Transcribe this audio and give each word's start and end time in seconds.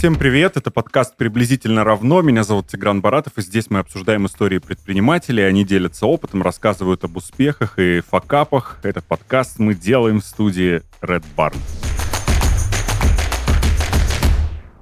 Всем 0.00 0.16
привет, 0.16 0.56
это 0.56 0.70
подкаст 0.70 1.14
«Приблизительно 1.18 1.84
равно». 1.84 2.22
Меня 2.22 2.42
зовут 2.42 2.68
Тигран 2.68 3.02
Баратов, 3.02 3.36
и 3.36 3.42
здесь 3.42 3.68
мы 3.68 3.80
обсуждаем 3.80 4.24
истории 4.24 4.56
предпринимателей. 4.56 5.42
Они 5.42 5.62
делятся 5.62 6.06
опытом, 6.06 6.40
рассказывают 6.40 7.04
об 7.04 7.18
успехах 7.18 7.78
и 7.78 8.00
факапах. 8.00 8.78
Этот 8.82 9.04
подкаст 9.04 9.58
мы 9.58 9.74
делаем 9.74 10.22
в 10.22 10.24
студии 10.24 10.80
Red 11.02 11.22
Barn. 11.36 11.54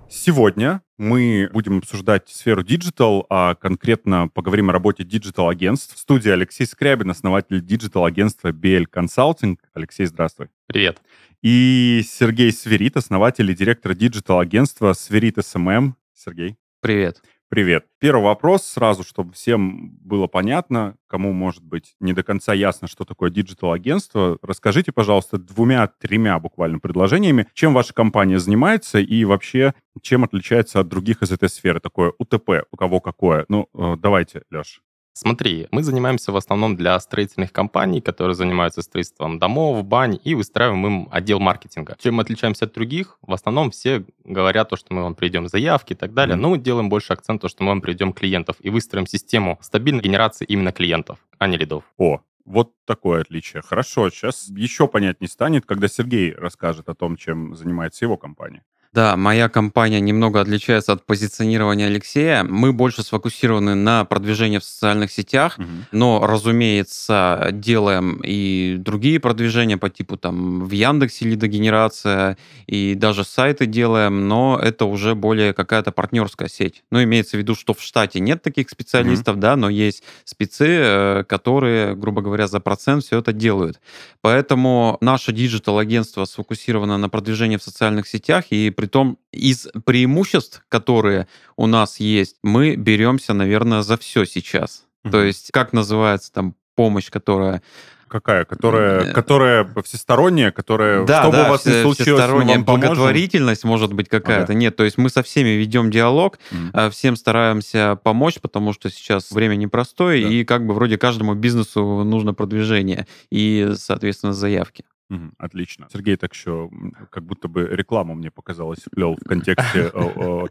Сегодня 0.08 0.82
мы 0.98 1.48
будем 1.52 1.78
обсуждать 1.78 2.28
сферу 2.28 2.62
диджитал, 2.62 3.24
а 3.30 3.54
конкретно 3.54 4.28
поговорим 4.28 4.68
о 4.68 4.72
работе 4.72 5.04
диджитал-агентств. 5.04 5.94
В 5.94 5.98
студии 5.98 6.30
Алексей 6.30 6.66
Скрябин, 6.66 7.10
основатель 7.10 7.64
диджитал-агентства 7.64 8.50
BL 8.50 8.86
Consulting. 8.92 9.56
Алексей, 9.72 10.06
здравствуй. 10.06 10.48
Привет. 10.66 11.00
И 11.40 12.02
Сергей 12.04 12.52
Сверит, 12.52 12.96
основатель 12.96 13.48
и 13.50 13.54
директор 13.54 13.94
digital-агентства 13.94 14.92
Сверит 14.92 15.38
SMM. 15.40 15.94
Сергей. 16.12 16.56
Привет. 16.80 17.22
Привет. 17.50 17.86
Первый 17.98 18.24
вопрос 18.24 18.62
сразу, 18.64 19.02
чтобы 19.04 19.32
всем 19.32 19.96
было 20.02 20.26
понятно, 20.26 20.96
кому, 21.06 21.32
может 21.32 21.62
быть, 21.64 21.94
не 21.98 22.12
до 22.12 22.22
конца 22.22 22.52
ясно, 22.52 22.88
что 22.88 23.06
такое 23.06 23.30
digital-агентство. 23.30 24.36
Расскажите, 24.42 24.92
пожалуйста, 24.92 25.38
двумя-тремя 25.38 26.38
буквально 26.40 26.78
предложениями, 26.78 27.46
чем 27.54 27.72
ваша 27.72 27.94
компания 27.94 28.38
занимается 28.38 28.98
и 28.98 29.24
вообще 29.24 29.72
чем 30.02 30.24
отличается 30.24 30.80
от 30.80 30.88
других 30.88 31.22
из 31.22 31.32
этой 31.32 31.48
сферы. 31.48 31.80
Такое 31.80 32.12
УТП, 32.18 32.66
у 32.70 32.76
кого 32.76 33.00
какое. 33.00 33.46
Ну, 33.48 33.66
э, 33.72 33.96
давайте, 33.98 34.42
Леш. 34.50 34.82
Смотри, 35.20 35.66
мы 35.72 35.82
занимаемся 35.82 36.30
в 36.30 36.36
основном 36.36 36.76
для 36.76 37.00
строительных 37.00 37.52
компаний, 37.52 38.00
которые 38.00 38.36
занимаются 38.36 38.82
строительством 38.82 39.40
домов, 39.40 39.84
бань, 39.84 40.20
и 40.22 40.36
выстраиваем 40.36 40.86
им 40.86 41.08
отдел 41.10 41.40
маркетинга. 41.40 41.96
Чем 41.98 42.14
мы 42.14 42.22
отличаемся 42.22 42.66
от 42.66 42.72
других? 42.72 43.18
В 43.22 43.32
основном 43.32 43.72
все 43.72 44.04
говорят 44.22 44.68
то, 44.68 44.76
что 44.76 44.94
мы 44.94 45.02
вам 45.02 45.16
приведем 45.16 45.48
заявки 45.48 45.94
и 45.94 45.96
так 45.96 46.14
далее, 46.14 46.36
mm-hmm. 46.36 46.40
но 46.40 46.50
мы 46.50 46.58
делаем 46.58 46.88
больше 46.88 47.14
акцент 47.14 47.42
то, 47.42 47.48
что 47.48 47.64
мы 47.64 47.70
вам 47.70 47.80
приведем 47.80 48.12
клиентов 48.12 48.58
и 48.60 48.70
выстроим 48.70 49.08
систему 49.08 49.58
стабильной 49.60 50.02
генерации 50.02 50.44
именно 50.44 50.70
клиентов, 50.70 51.18
а 51.38 51.48
не 51.48 51.56
лидов. 51.56 51.82
О, 51.96 52.20
вот 52.44 52.70
такое 52.84 53.22
отличие. 53.22 53.62
Хорошо, 53.62 54.10
сейчас 54.10 54.46
еще 54.50 54.86
понятнее 54.86 55.28
станет, 55.28 55.66
когда 55.66 55.88
Сергей 55.88 56.32
расскажет 56.32 56.88
о 56.88 56.94
том, 56.94 57.16
чем 57.16 57.56
занимается 57.56 58.04
его 58.04 58.16
компания. 58.16 58.62
Да, 58.98 59.16
моя 59.16 59.48
компания 59.48 60.00
немного 60.00 60.40
отличается 60.40 60.92
от 60.92 61.06
позиционирования 61.06 61.86
Алексея. 61.86 62.42
Мы 62.42 62.72
больше 62.72 63.04
сфокусированы 63.04 63.76
на 63.76 64.04
продвижении 64.04 64.58
в 64.58 64.64
социальных 64.64 65.12
сетях, 65.12 65.56
угу. 65.56 65.68
но, 65.92 66.26
разумеется, 66.26 67.50
делаем 67.52 68.20
и 68.24 68.74
другие 68.76 69.20
продвижения 69.20 69.76
по 69.76 69.88
типу 69.88 70.16
там 70.16 70.64
в 70.64 70.72
Яндексе 70.72 71.26
лидогенерация, 71.26 72.38
и 72.66 72.96
даже 72.96 73.22
сайты 73.22 73.66
делаем, 73.66 74.26
но 74.26 74.58
это 74.60 74.84
уже 74.84 75.14
более 75.14 75.52
какая-то 75.52 75.92
партнерская 75.92 76.48
сеть. 76.48 76.82
Ну, 76.90 77.00
имеется 77.00 77.36
в 77.36 77.38
виду, 77.38 77.54
что 77.54 77.74
в 77.74 77.80
штате 77.80 78.18
нет 78.18 78.42
таких 78.42 78.68
специалистов, 78.68 79.36
угу. 79.36 79.42
да, 79.42 79.54
но 79.54 79.68
есть 79.68 80.02
спецы, 80.24 80.66
э, 80.68 81.24
которые, 81.28 81.94
грубо 81.94 82.20
говоря, 82.20 82.48
за 82.48 82.58
процент 82.58 83.04
все 83.04 83.20
это 83.20 83.32
делают. 83.32 83.80
Поэтому 84.22 84.98
наше 85.00 85.32
digital-агентство 85.32 86.24
сфокусировано 86.24 86.98
на 86.98 87.08
продвижении 87.08 87.58
в 87.58 87.62
социальных 87.62 88.08
сетях 88.08 88.46
и 88.50 88.70
Притом 88.88 89.18
из 89.32 89.68
преимуществ, 89.84 90.64
которые 90.70 91.28
у 91.56 91.66
нас 91.66 92.00
есть, 92.00 92.36
мы 92.42 92.74
беремся, 92.74 93.34
наверное, 93.34 93.82
за 93.82 93.98
все 93.98 94.24
сейчас. 94.24 94.86
Mm-hmm. 95.04 95.10
То 95.10 95.22
есть, 95.24 95.50
как 95.52 95.74
называется 95.74 96.32
там 96.32 96.54
помощь, 96.74 97.10
которая 97.10 97.62
Какая? 98.08 98.46
Которая, 98.46 99.12
которая 99.12 99.70
всесторонняя, 99.84 100.52
которая, 100.52 101.04
да, 101.04 101.22
что 101.22 101.32
да, 101.32 101.42
бы 101.42 101.48
у 101.48 101.50
вас 101.50 101.66
ни 101.66 101.82
случилось, 101.82 102.30
мы 102.30 102.44
вам 102.44 102.64
благотворительность 102.64 103.64
может 103.64 103.92
быть 103.92 104.08
какая-то. 104.08 104.52
Ага. 104.52 104.54
Нет, 104.54 104.76
то 104.76 104.84
есть 104.84 104.96
мы 104.96 105.10
со 105.10 105.22
всеми 105.22 105.50
ведем 105.50 105.90
диалог, 105.90 106.38
мм. 106.50 106.88
всем 106.88 107.16
стараемся 107.16 107.98
помочь, 108.02 108.40
потому 108.40 108.72
что 108.72 108.88
сейчас 108.88 109.30
время 109.30 109.56
непростое, 109.56 110.22
да. 110.22 110.32
и 110.32 110.44
как 110.44 110.64
бы 110.64 110.72
вроде 110.72 110.96
каждому 110.96 111.34
бизнесу 111.34 111.82
нужно 112.04 112.32
продвижение 112.32 113.06
и, 113.30 113.72
соответственно, 113.76 114.32
заявки. 114.32 114.86
Угу, 115.10 115.30
отлично. 115.38 115.88
Сергей 115.90 116.16
так 116.16 116.34
еще 116.34 116.70
как 117.10 117.24
будто 117.24 117.48
бы 117.48 117.66
рекламу 117.66 118.14
мне 118.14 118.30
показалось 118.30 118.80
вплел 118.80 119.16
в 119.16 119.26
контексте 119.26 119.90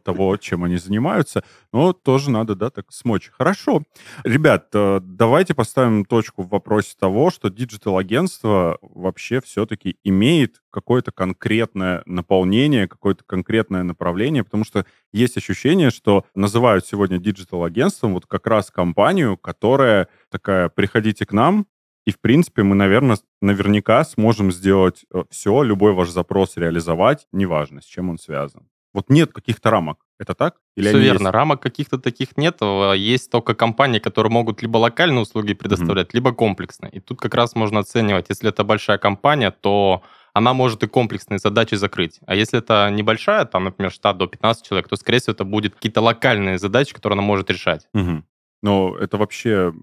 того, 0.03 0.37
чем 0.37 0.63
они 0.63 0.77
занимаются. 0.77 1.43
Но 1.71 1.93
тоже 1.93 2.31
надо, 2.31 2.55
да, 2.55 2.69
так 2.71 2.91
смочь. 2.91 3.29
Хорошо. 3.31 3.83
Ребят, 4.23 4.69
э, 4.73 4.99
давайте 5.01 5.53
поставим 5.53 6.05
точку 6.05 6.43
в 6.43 6.49
вопросе 6.49 6.95
того, 6.99 7.29
что 7.29 7.49
digital-агентство 7.49 8.77
вообще 8.81 9.41
все-таки 9.41 9.97
имеет 10.03 10.61
какое-то 10.71 11.11
конкретное 11.11 12.01
наполнение, 12.05 12.87
какое-то 12.87 13.23
конкретное 13.25 13.83
направление, 13.83 14.43
потому 14.43 14.63
что 14.63 14.85
есть 15.11 15.37
ощущение, 15.37 15.91
что 15.91 16.25
называют 16.35 16.85
сегодня 16.85 17.19
digital-агентством 17.19 18.13
вот 18.13 18.25
как 18.25 18.47
раз 18.47 18.71
компанию, 18.71 19.37
которая 19.37 20.07
такая, 20.29 20.69
приходите 20.69 21.25
к 21.25 21.31
нам, 21.31 21.67
и, 22.07 22.11
в 22.11 22.21
принципе, 22.21 22.63
мы, 22.63 22.73
наверное, 22.73 23.17
наверняка 23.41 24.05
сможем 24.05 24.49
сделать 24.53 25.03
э, 25.13 25.23
все, 25.29 25.61
любой 25.61 25.91
ваш 25.91 26.09
запрос 26.09 26.55
реализовать, 26.55 27.27
неважно, 27.33 27.81
с 27.81 27.85
чем 27.85 28.09
он 28.09 28.17
связан. 28.17 28.69
Вот 28.93 29.09
нет 29.09 29.33
каких-то 29.33 29.69
рамок. 29.71 29.97
Это 30.17 30.33
так? 30.33 30.55
Или 30.77 30.87
Все 30.87 30.99
верно. 30.99 31.23
Есть? 31.25 31.33
Рамок 31.33 31.61
каких-то 31.61 31.97
таких 31.97 32.37
нет. 32.37 32.59
А 32.61 32.93
есть 32.93 33.29
только 33.29 33.55
компании, 33.55 33.99
которые 33.99 34.31
могут 34.31 34.61
либо 34.61 34.77
локальные 34.77 35.23
услуги 35.23 35.53
предоставлять, 35.53 36.07
mm-hmm. 36.07 36.13
либо 36.13 36.31
комплексные. 36.31 36.93
И 36.93 37.01
тут 37.01 37.19
как 37.19 37.33
раз 37.35 37.55
можно 37.55 37.81
оценивать, 37.81 38.27
если 38.29 38.47
это 38.47 38.63
большая 38.63 38.99
компания, 38.99 39.51
то 39.51 40.01
она 40.31 40.53
может 40.53 40.83
и 40.83 40.87
комплексные 40.87 41.39
задачи 41.39 41.75
закрыть. 41.75 42.21
А 42.25 42.35
если 42.35 42.59
это 42.59 42.89
небольшая, 42.89 43.43
там, 43.43 43.65
например, 43.65 43.91
штат 43.91 44.17
до 44.17 44.27
15 44.27 44.65
человек, 44.65 44.87
то, 44.87 44.95
скорее 44.95 45.19
всего, 45.19 45.33
это 45.33 45.43
будут 45.43 45.75
какие-то 45.75 45.99
локальные 45.99 46.57
задачи, 46.57 46.93
которые 46.93 47.15
она 47.17 47.27
может 47.27 47.49
решать. 47.51 47.89
Угу. 47.93 48.23
Но 48.63 48.97
это 48.97 49.17
вообще 49.17 49.73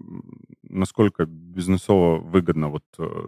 насколько 0.75 1.25
бизнесово 1.25 2.17
выгодно 2.19 2.69
вот 2.69 2.83
э, 2.97 3.27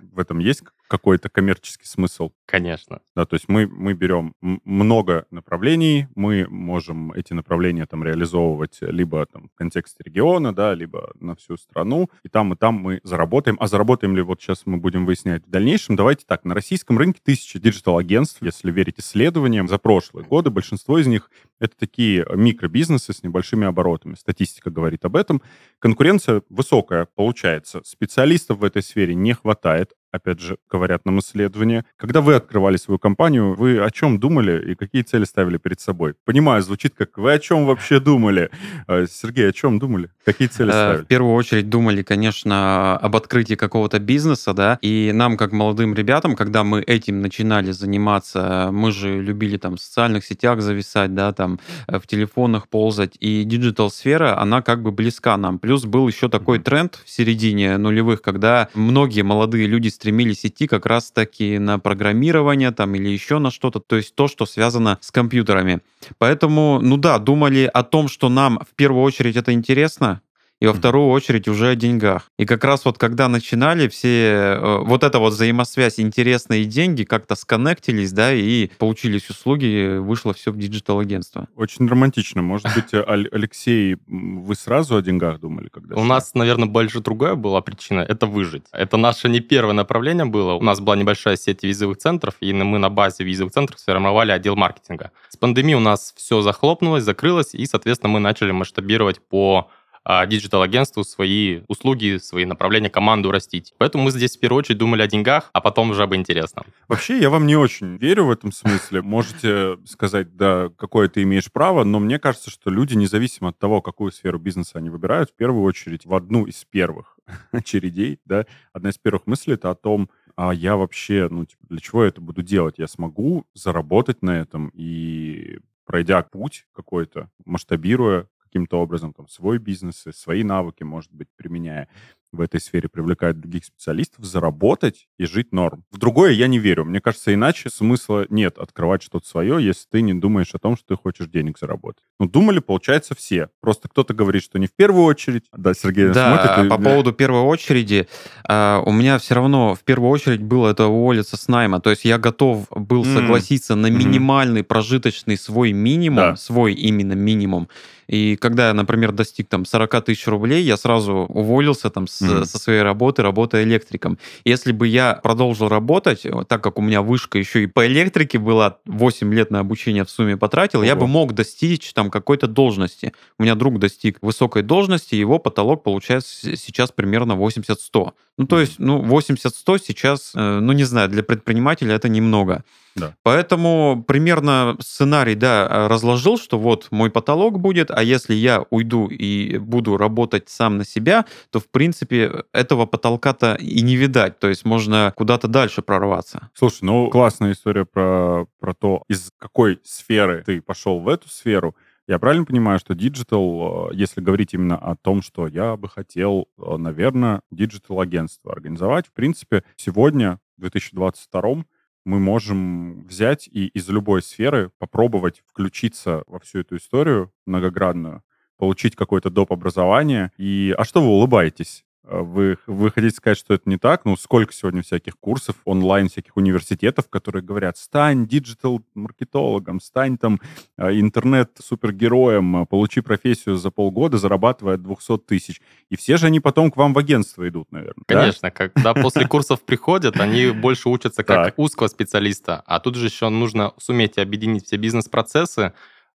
в 0.00 0.18
этом 0.18 0.38
есть 0.38 0.62
какой-то 0.88 1.28
коммерческий 1.28 1.86
смысл? 1.86 2.30
Конечно. 2.46 3.00
Да, 3.16 3.24
то 3.24 3.34
есть 3.34 3.48
мы, 3.48 3.66
мы 3.66 3.94
берем 3.94 4.34
много 4.40 5.26
направлений, 5.30 6.06
мы 6.14 6.46
можем 6.48 7.12
эти 7.12 7.32
направления 7.32 7.86
там 7.86 8.04
реализовывать 8.04 8.78
либо 8.80 9.26
там 9.26 9.48
в 9.48 9.54
контексте 9.56 10.02
региона, 10.04 10.54
да, 10.54 10.74
либо 10.74 11.12
на 11.18 11.34
всю 11.34 11.56
страну, 11.56 12.10
и 12.22 12.28
там, 12.28 12.52
и 12.52 12.56
там 12.56 12.74
мы 12.74 13.00
заработаем. 13.02 13.56
А 13.60 13.66
заработаем 13.66 14.14
ли 14.14 14.22
вот 14.22 14.40
сейчас 14.40 14.66
мы 14.66 14.76
будем 14.76 15.06
выяснять 15.06 15.46
в 15.46 15.50
дальнейшем? 15.50 15.96
Давайте 15.96 16.24
так, 16.26 16.44
на 16.44 16.54
российском 16.54 16.98
рынке 16.98 17.20
тысяча 17.24 17.58
digital-агентств, 17.58 18.42
если 18.42 18.70
верить 18.70 18.98
исследованиям, 18.98 19.68
за 19.68 19.78
прошлые 19.78 20.26
годы 20.26 20.50
большинство 20.50 20.98
из 20.98 21.06
них 21.06 21.30
это 21.64 21.76
такие 21.76 22.26
микробизнесы 22.34 23.12
с 23.12 23.22
небольшими 23.22 23.66
оборотами. 23.66 24.14
Статистика 24.14 24.70
говорит 24.70 25.04
об 25.04 25.16
этом. 25.16 25.42
Конкуренция 25.78 26.42
высокая 26.48 27.06
получается. 27.14 27.80
Специалистов 27.84 28.58
в 28.58 28.64
этой 28.64 28.82
сфере 28.82 29.14
не 29.14 29.32
хватает 29.32 29.92
опять 30.14 30.40
же, 30.40 30.58
говорят 30.70 31.04
нам 31.04 31.18
исследования. 31.18 31.84
Когда 31.96 32.20
вы 32.20 32.34
открывали 32.34 32.76
свою 32.76 32.98
компанию, 32.98 33.54
вы 33.54 33.80
о 33.80 33.90
чем 33.90 34.18
думали 34.18 34.72
и 34.72 34.74
какие 34.74 35.02
цели 35.02 35.24
ставили 35.24 35.58
перед 35.58 35.80
собой? 35.80 36.14
Понимаю, 36.24 36.62
звучит 36.62 36.94
как 36.96 37.18
«вы 37.18 37.32
о 37.32 37.38
чем 37.38 37.66
вообще 37.66 37.98
думали?» 38.00 38.50
э, 38.86 39.06
Сергей, 39.10 39.48
о 39.48 39.52
чем 39.52 39.78
думали? 39.78 40.10
Какие 40.24 40.48
цели 40.48 40.70
э, 40.70 40.72
ставили? 40.72 41.02
В 41.02 41.06
первую 41.06 41.34
очередь 41.34 41.68
думали, 41.68 42.02
конечно, 42.02 42.96
об 42.96 43.16
открытии 43.16 43.54
какого-то 43.54 43.98
бизнеса, 43.98 44.54
да, 44.54 44.78
и 44.82 45.10
нам, 45.12 45.36
как 45.36 45.52
молодым 45.52 45.94
ребятам, 45.94 46.36
когда 46.36 46.62
мы 46.62 46.80
этим 46.80 47.20
начинали 47.20 47.72
заниматься, 47.72 48.68
мы 48.72 48.92
же 48.92 49.20
любили 49.20 49.56
там 49.56 49.76
в 49.76 49.80
социальных 49.80 50.24
сетях 50.24 50.60
зависать, 50.60 51.14
да, 51.14 51.32
там 51.32 51.53
э, 51.86 51.98
в 51.98 52.06
телефонах 52.06 52.68
ползать, 52.68 53.16
и 53.20 53.44
digital-сфера, 53.44 54.38
она 54.38 54.62
как 54.62 54.82
бы 54.82 54.92
близка 54.92 55.36
нам. 55.36 55.58
Плюс 55.58 55.84
был 55.84 56.08
еще 56.08 56.28
такой 56.28 56.58
тренд 56.58 57.00
в 57.04 57.10
середине 57.10 57.76
нулевых, 57.76 58.22
когда 58.22 58.68
многие 58.74 59.22
молодые 59.22 59.66
люди 59.66 59.88
стремились 59.88 60.44
идти 60.44 60.66
как 60.66 60.86
раз-таки 60.86 61.58
на 61.58 61.78
программирование 61.78 62.70
там 62.70 62.94
или 62.94 63.08
еще 63.08 63.38
на 63.38 63.50
что-то, 63.50 63.80
то 63.80 63.96
есть 63.96 64.14
то, 64.14 64.28
что 64.28 64.46
связано 64.46 64.98
с 65.00 65.10
компьютерами. 65.10 65.80
Поэтому, 66.18 66.80
ну 66.82 66.96
да, 66.96 67.18
думали 67.18 67.70
о 67.72 67.82
том, 67.82 68.08
что 68.08 68.28
нам 68.28 68.60
в 68.68 68.74
первую 68.74 69.02
очередь 69.02 69.36
это 69.36 69.52
интересно, 69.52 70.20
и 70.60 70.66
во 70.66 70.72
вторую 70.72 71.08
очередь 71.08 71.48
уже 71.48 71.70
о 71.70 71.74
деньгах. 71.74 72.30
И 72.38 72.46
как 72.46 72.64
раз 72.64 72.84
вот 72.84 72.96
когда 72.98 73.28
начинали 73.28 73.88
все, 73.88 74.08
э, 74.08 74.78
вот 74.78 75.04
эта 75.04 75.18
вот 75.18 75.32
взаимосвязь 75.32 76.00
интерес 76.00 76.56
и 76.56 76.64
деньги 76.64 77.04
как-то 77.04 77.34
сконнектились, 77.34 78.12
да, 78.12 78.32
и 78.32 78.68
получились 78.78 79.28
услуги, 79.28 79.98
вышло 79.98 80.32
все 80.32 80.52
в 80.52 80.56
digital-агентство. 80.56 81.48
Очень 81.56 81.88
романтично. 81.88 82.42
Может 82.42 82.68
быть, 82.74 82.92
Алексей, 82.92 83.96
вы 84.06 84.54
сразу 84.54 84.96
о 84.96 85.02
деньгах 85.02 85.40
думали? 85.40 85.68
когда? 85.68 85.96
У 85.96 86.04
нас, 86.04 86.34
наверное, 86.34 86.68
больше 86.68 87.00
другая 87.00 87.34
была 87.34 87.60
причина. 87.60 88.00
Это 88.00 88.26
выжить. 88.26 88.64
Это 88.72 88.96
наше 88.96 89.28
не 89.28 89.40
первое 89.40 89.74
направление 89.74 90.24
было. 90.24 90.54
У 90.54 90.62
нас 90.62 90.80
была 90.80 90.96
небольшая 90.96 91.36
сеть 91.36 91.62
визовых 91.62 91.98
центров, 91.98 92.34
и 92.40 92.52
мы 92.52 92.78
на 92.78 92.90
базе 92.90 93.24
визовых 93.24 93.52
центров 93.52 93.80
сформировали 93.80 94.30
отдел 94.32 94.56
маркетинга. 94.56 95.10
С 95.28 95.36
пандемией 95.36 95.76
у 95.76 95.80
нас 95.80 96.14
все 96.16 96.42
захлопнулось, 96.42 97.04
закрылось, 97.04 97.54
и, 97.54 97.66
соответственно, 97.66 98.12
мы 98.12 98.20
начали 98.20 98.52
масштабировать 98.52 99.20
по 99.20 99.70
а, 100.04 100.26
digital-агентству 100.26 101.02
свои 101.02 101.62
услуги, 101.68 102.18
свои 102.18 102.44
направления, 102.44 102.90
команду 102.90 103.30
растить. 103.30 103.74
Поэтому 103.78 104.04
мы 104.04 104.10
здесь 104.10 104.36
в 104.36 104.40
первую 104.40 104.58
очередь 104.60 104.78
думали 104.78 105.02
о 105.02 105.06
деньгах, 105.06 105.50
а 105.52 105.60
потом 105.60 105.90
уже 105.90 106.02
об 106.02 106.14
интересном. 106.14 106.66
Вообще, 106.88 107.18
я 107.18 107.30
вам 107.30 107.46
не 107.46 107.56
очень 107.56 107.96
верю 107.96 108.26
в 108.26 108.30
этом 108.30 108.52
смысле. 108.52 109.02
Можете 109.02 109.78
сказать, 109.86 110.36
да, 110.36 110.70
какое 110.76 111.08
ты 111.08 111.22
имеешь 111.22 111.50
право, 111.50 111.84
но 111.84 112.00
мне 112.00 112.18
кажется, 112.18 112.50
что 112.50 112.70
люди, 112.70 112.94
независимо 112.94 113.48
от 113.50 113.58
того, 113.58 113.80
какую 113.80 114.12
сферу 114.12 114.38
бизнеса 114.38 114.72
они 114.74 114.90
выбирают, 114.90 115.30
в 115.30 115.34
первую 115.34 115.64
очередь 115.64 116.04
в 116.04 116.14
одну 116.14 116.44
из 116.44 116.64
первых 116.64 117.18
очередей, 117.52 118.20
да, 118.24 118.46
одна 118.72 118.90
из 118.90 118.98
первых 118.98 119.26
мыслей 119.26 119.54
это 119.54 119.70
о 119.70 119.74
том, 119.74 120.10
а 120.36 120.52
я 120.52 120.76
вообще, 120.76 121.28
ну, 121.30 121.44
типа, 121.44 121.64
для 121.68 121.78
чего 121.78 122.02
я 122.02 122.08
это 122.08 122.20
буду 122.20 122.42
делать? 122.42 122.74
Я 122.78 122.88
смогу 122.88 123.46
заработать 123.54 124.20
на 124.22 124.32
этом 124.40 124.70
и 124.74 125.60
пройдя 125.86 126.22
путь 126.22 126.66
какой-то, 126.72 127.30
масштабируя 127.44 128.26
каким-то 128.54 128.80
образом 128.80 129.12
там 129.12 129.26
свой 129.28 129.58
бизнес, 129.58 130.04
свои 130.14 130.44
навыки, 130.44 130.84
может 130.84 131.12
быть, 131.12 131.26
применяя 131.36 131.88
в 132.34 132.40
этой 132.40 132.60
сфере, 132.60 132.88
привлекать 132.88 133.40
других 133.40 133.64
специалистов, 133.64 134.24
заработать 134.24 135.06
и 135.18 135.24
жить 135.24 135.52
норм. 135.52 135.84
В 135.90 135.98
другое 135.98 136.32
я 136.32 136.46
не 136.46 136.58
верю. 136.58 136.84
Мне 136.84 137.00
кажется, 137.00 137.32
иначе 137.32 137.70
смысла 137.70 138.26
нет 138.28 138.58
открывать 138.58 139.02
что-то 139.02 139.26
свое, 139.26 139.64
если 139.64 139.86
ты 139.90 140.02
не 140.02 140.14
думаешь 140.14 140.54
о 140.54 140.58
том, 140.58 140.76
что 140.76 140.94
ты 140.94 140.96
хочешь 141.00 141.28
денег 141.28 141.58
заработать. 141.58 142.02
Ну, 142.18 142.28
думали, 142.28 142.58
получается, 142.58 143.14
все. 143.14 143.48
Просто 143.60 143.88
кто-то 143.88 144.14
говорит, 144.14 144.42
что 144.42 144.58
не 144.58 144.66
в 144.66 144.74
первую 144.74 145.04
очередь. 145.04 145.44
Да, 145.56 145.74
Сергей 145.74 146.08
да, 146.08 146.36
смотрит. 146.36 146.66
И... 146.66 146.68
по 146.68 146.82
поводу 146.82 147.12
первой 147.12 147.40
очереди, 147.40 148.08
э, 148.48 148.82
у 148.84 148.92
меня 148.92 149.18
все 149.18 149.34
равно 149.34 149.74
в 149.74 149.84
первую 149.84 150.10
очередь 150.10 150.42
было 150.42 150.70
это 150.70 150.86
уволиться 150.86 151.36
с 151.36 151.48
найма. 151.48 151.80
То 151.80 151.90
есть 151.90 152.04
я 152.04 152.18
готов 152.18 152.66
был 152.70 153.04
mm. 153.04 153.14
согласиться 153.14 153.74
на 153.74 153.90
минимальный 153.90 154.62
mm. 154.62 154.64
прожиточный 154.64 155.36
свой 155.36 155.72
минимум, 155.72 156.16
да. 156.16 156.36
свой 156.36 156.74
именно 156.74 157.12
минимум, 157.12 157.68
и 158.06 158.36
когда 158.36 158.68
я, 158.68 158.74
например, 158.74 159.12
достиг 159.12 159.48
там 159.48 159.64
40 159.64 160.04
тысяч 160.04 160.26
рублей, 160.26 160.62
я 160.62 160.76
сразу 160.76 161.26
уволился 161.28 161.90
там 161.90 162.06
с, 162.06 162.22
mm-hmm. 162.22 162.44
со 162.44 162.58
своей 162.58 162.82
работы, 162.82 163.22
работая 163.22 163.64
электриком. 163.64 164.18
Если 164.44 164.72
бы 164.72 164.86
я 164.86 165.14
продолжил 165.14 165.68
работать, 165.68 166.26
так 166.48 166.62
как 166.62 166.78
у 166.78 166.82
меня 166.82 167.02
вышка 167.02 167.38
еще 167.38 167.64
и 167.64 167.66
по 167.66 167.86
электрике 167.86 168.38
была, 168.38 168.78
8 168.86 169.32
лет 169.32 169.50
на 169.50 169.60
обучение 169.60 170.04
в 170.04 170.10
сумме 170.10 170.36
потратил, 170.36 170.80
Ого. 170.80 170.86
я 170.86 170.96
бы 170.96 171.06
мог 171.06 171.34
достичь 171.34 171.92
там 171.92 172.10
какой-то 172.10 172.46
должности. 172.46 173.12
У 173.38 173.42
меня 173.42 173.54
друг 173.54 173.78
достиг 173.78 174.18
высокой 174.22 174.62
должности, 174.62 175.14
его 175.14 175.38
потолок 175.38 175.82
получается 175.82 176.56
сейчас 176.56 176.92
примерно 176.92 177.32
80-100. 177.32 178.12
Ну, 178.36 178.46
то 178.46 178.60
есть, 178.60 178.78
ну, 178.78 179.02
80-100 179.02 179.78
сейчас, 179.86 180.32
э, 180.34 180.58
ну, 180.60 180.72
не 180.72 180.84
знаю, 180.84 181.08
для 181.08 181.22
предпринимателя 181.22 181.94
это 181.94 182.08
немного. 182.08 182.64
Да. 182.96 183.16
Поэтому 183.22 184.04
примерно 184.06 184.76
сценарий, 184.80 185.34
да, 185.34 185.88
разложил, 185.88 186.38
что 186.38 186.58
вот 186.58 186.88
мой 186.90 187.10
потолок 187.10 187.58
будет, 187.58 187.90
а 187.90 188.02
если 188.02 188.34
я 188.34 188.64
уйду 188.70 189.08
и 189.08 189.58
буду 189.58 189.96
работать 189.96 190.48
сам 190.48 190.78
на 190.78 190.84
себя, 190.84 191.24
то, 191.50 191.60
в 191.60 191.68
принципе, 191.68 192.44
этого 192.52 192.86
потолка-то 192.86 193.56
и 193.56 193.82
не 193.82 193.96
видать. 193.96 194.38
То 194.38 194.48
есть 194.48 194.64
можно 194.64 195.12
куда-то 195.16 195.48
дальше 195.48 195.82
прорваться. 195.82 196.50
Слушай, 196.54 196.84
ну, 196.84 197.10
классная 197.10 197.52
история 197.52 197.84
про, 197.84 198.46
про 198.60 198.74
то, 198.74 199.02
из 199.08 199.30
какой 199.38 199.80
сферы 199.82 200.42
ты 200.46 200.62
пошел 200.62 201.00
в 201.00 201.08
эту 201.08 201.28
сферу. 201.28 201.74
Я 202.06 202.18
правильно 202.18 202.44
понимаю, 202.44 202.78
что 202.78 202.94
digital, 202.94 203.90
э, 203.90 203.94
если 203.94 204.20
говорить 204.20 204.52
именно 204.52 204.76
о 204.76 204.94
том, 204.94 205.22
что 205.22 205.46
я 205.46 205.76
бы 205.76 205.88
хотел, 205.88 206.48
э, 206.58 206.76
наверное, 206.76 207.40
digital-агентство 207.50 208.52
организовать, 208.52 209.06
в 209.06 209.12
принципе, 209.12 209.64
сегодня, 209.76 210.38
в 210.58 210.60
2022 210.60 211.64
мы 212.04 212.18
можем 212.20 213.04
взять 213.06 213.48
и 213.48 213.66
из 213.68 213.88
любой 213.88 214.22
сферы 214.22 214.70
попробовать 214.78 215.42
включиться 215.46 216.22
во 216.26 216.38
всю 216.38 216.60
эту 216.60 216.76
историю 216.76 217.32
многоградную, 217.46 218.22
получить 218.56 218.94
какое-то 218.94 219.30
доп. 219.30 219.52
образование. 219.52 220.30
И, 220.36 220.74
а 220.76 220.84
что 220.84 221.00
вы 221.00 221.08
улыбаетесь? 221.08 221.84
А 222.06 222.22
вы, 222.22 222.58
вы 222.66 222.90
хотите 222.90 223.16
сказать, 223.16 223.38
что 223.38 223.54
это 223.54 223.68
не 223.68 223.78
так? 223.78 224.04
Ну, 224.04 224.16
сколько 224.16 224.52
сегодня 224.52 224.82
всяких 224.82 225.18
курсов 225.18 225.56
онлайн, 225.64 226.08
всяких 226.08 226.36
университетов, 226.36 227.08
которые 227.08 227.42
говорят, 227.42 227.78
стань 227.78 228.26
диджитал-маркетологом, 228.26 229.80
стань 229.80 230.18
там 230.18 230.38
а, 230.76 230.92
интернет-супергероем, 230.92 232.56
а, 232.56 232.64
получи 232.66 233.00
профессию 233.00 233.56
за 233.56 233.70
полгода, 233.70 234.18
зарабатывая 234.18 234.76
200 234.76 235.18
тысяч. 235.18 235.62
И 235.88 235.96
все 235.96 236.18
же 236.18 236.26
они 236.26 236.40
потом 236.40 236.70
к 236.70 236.76
вам 236.76 236.92
в 236.92 236.98
агентство 236.98 237.48
идут, 237.48 237.72
наверное. 237.72 238.04
Конечно, 238.06 238.48
да? 238.48 238.50
когда 238.50 238.92
после 238.92 239.26
курсов 239.26 239.62
приходят, 239.62 240.20
они 240.20 240.50
больше 240.50 240.90
учатся 240.90 241.24
как 241.24 241.58
узкого 241.58 241.88
специалиста, 241.88 242.62
а 242.66 242.80
тут 242.80 242.96
же 242.96 243.06
еще 243.06 243.30
нужно 243.30 243.72
суметь 243.78 244.18
объединить 244.18 244.66
все 244.66 244.76
бизнес-процессы, 244.76 245.72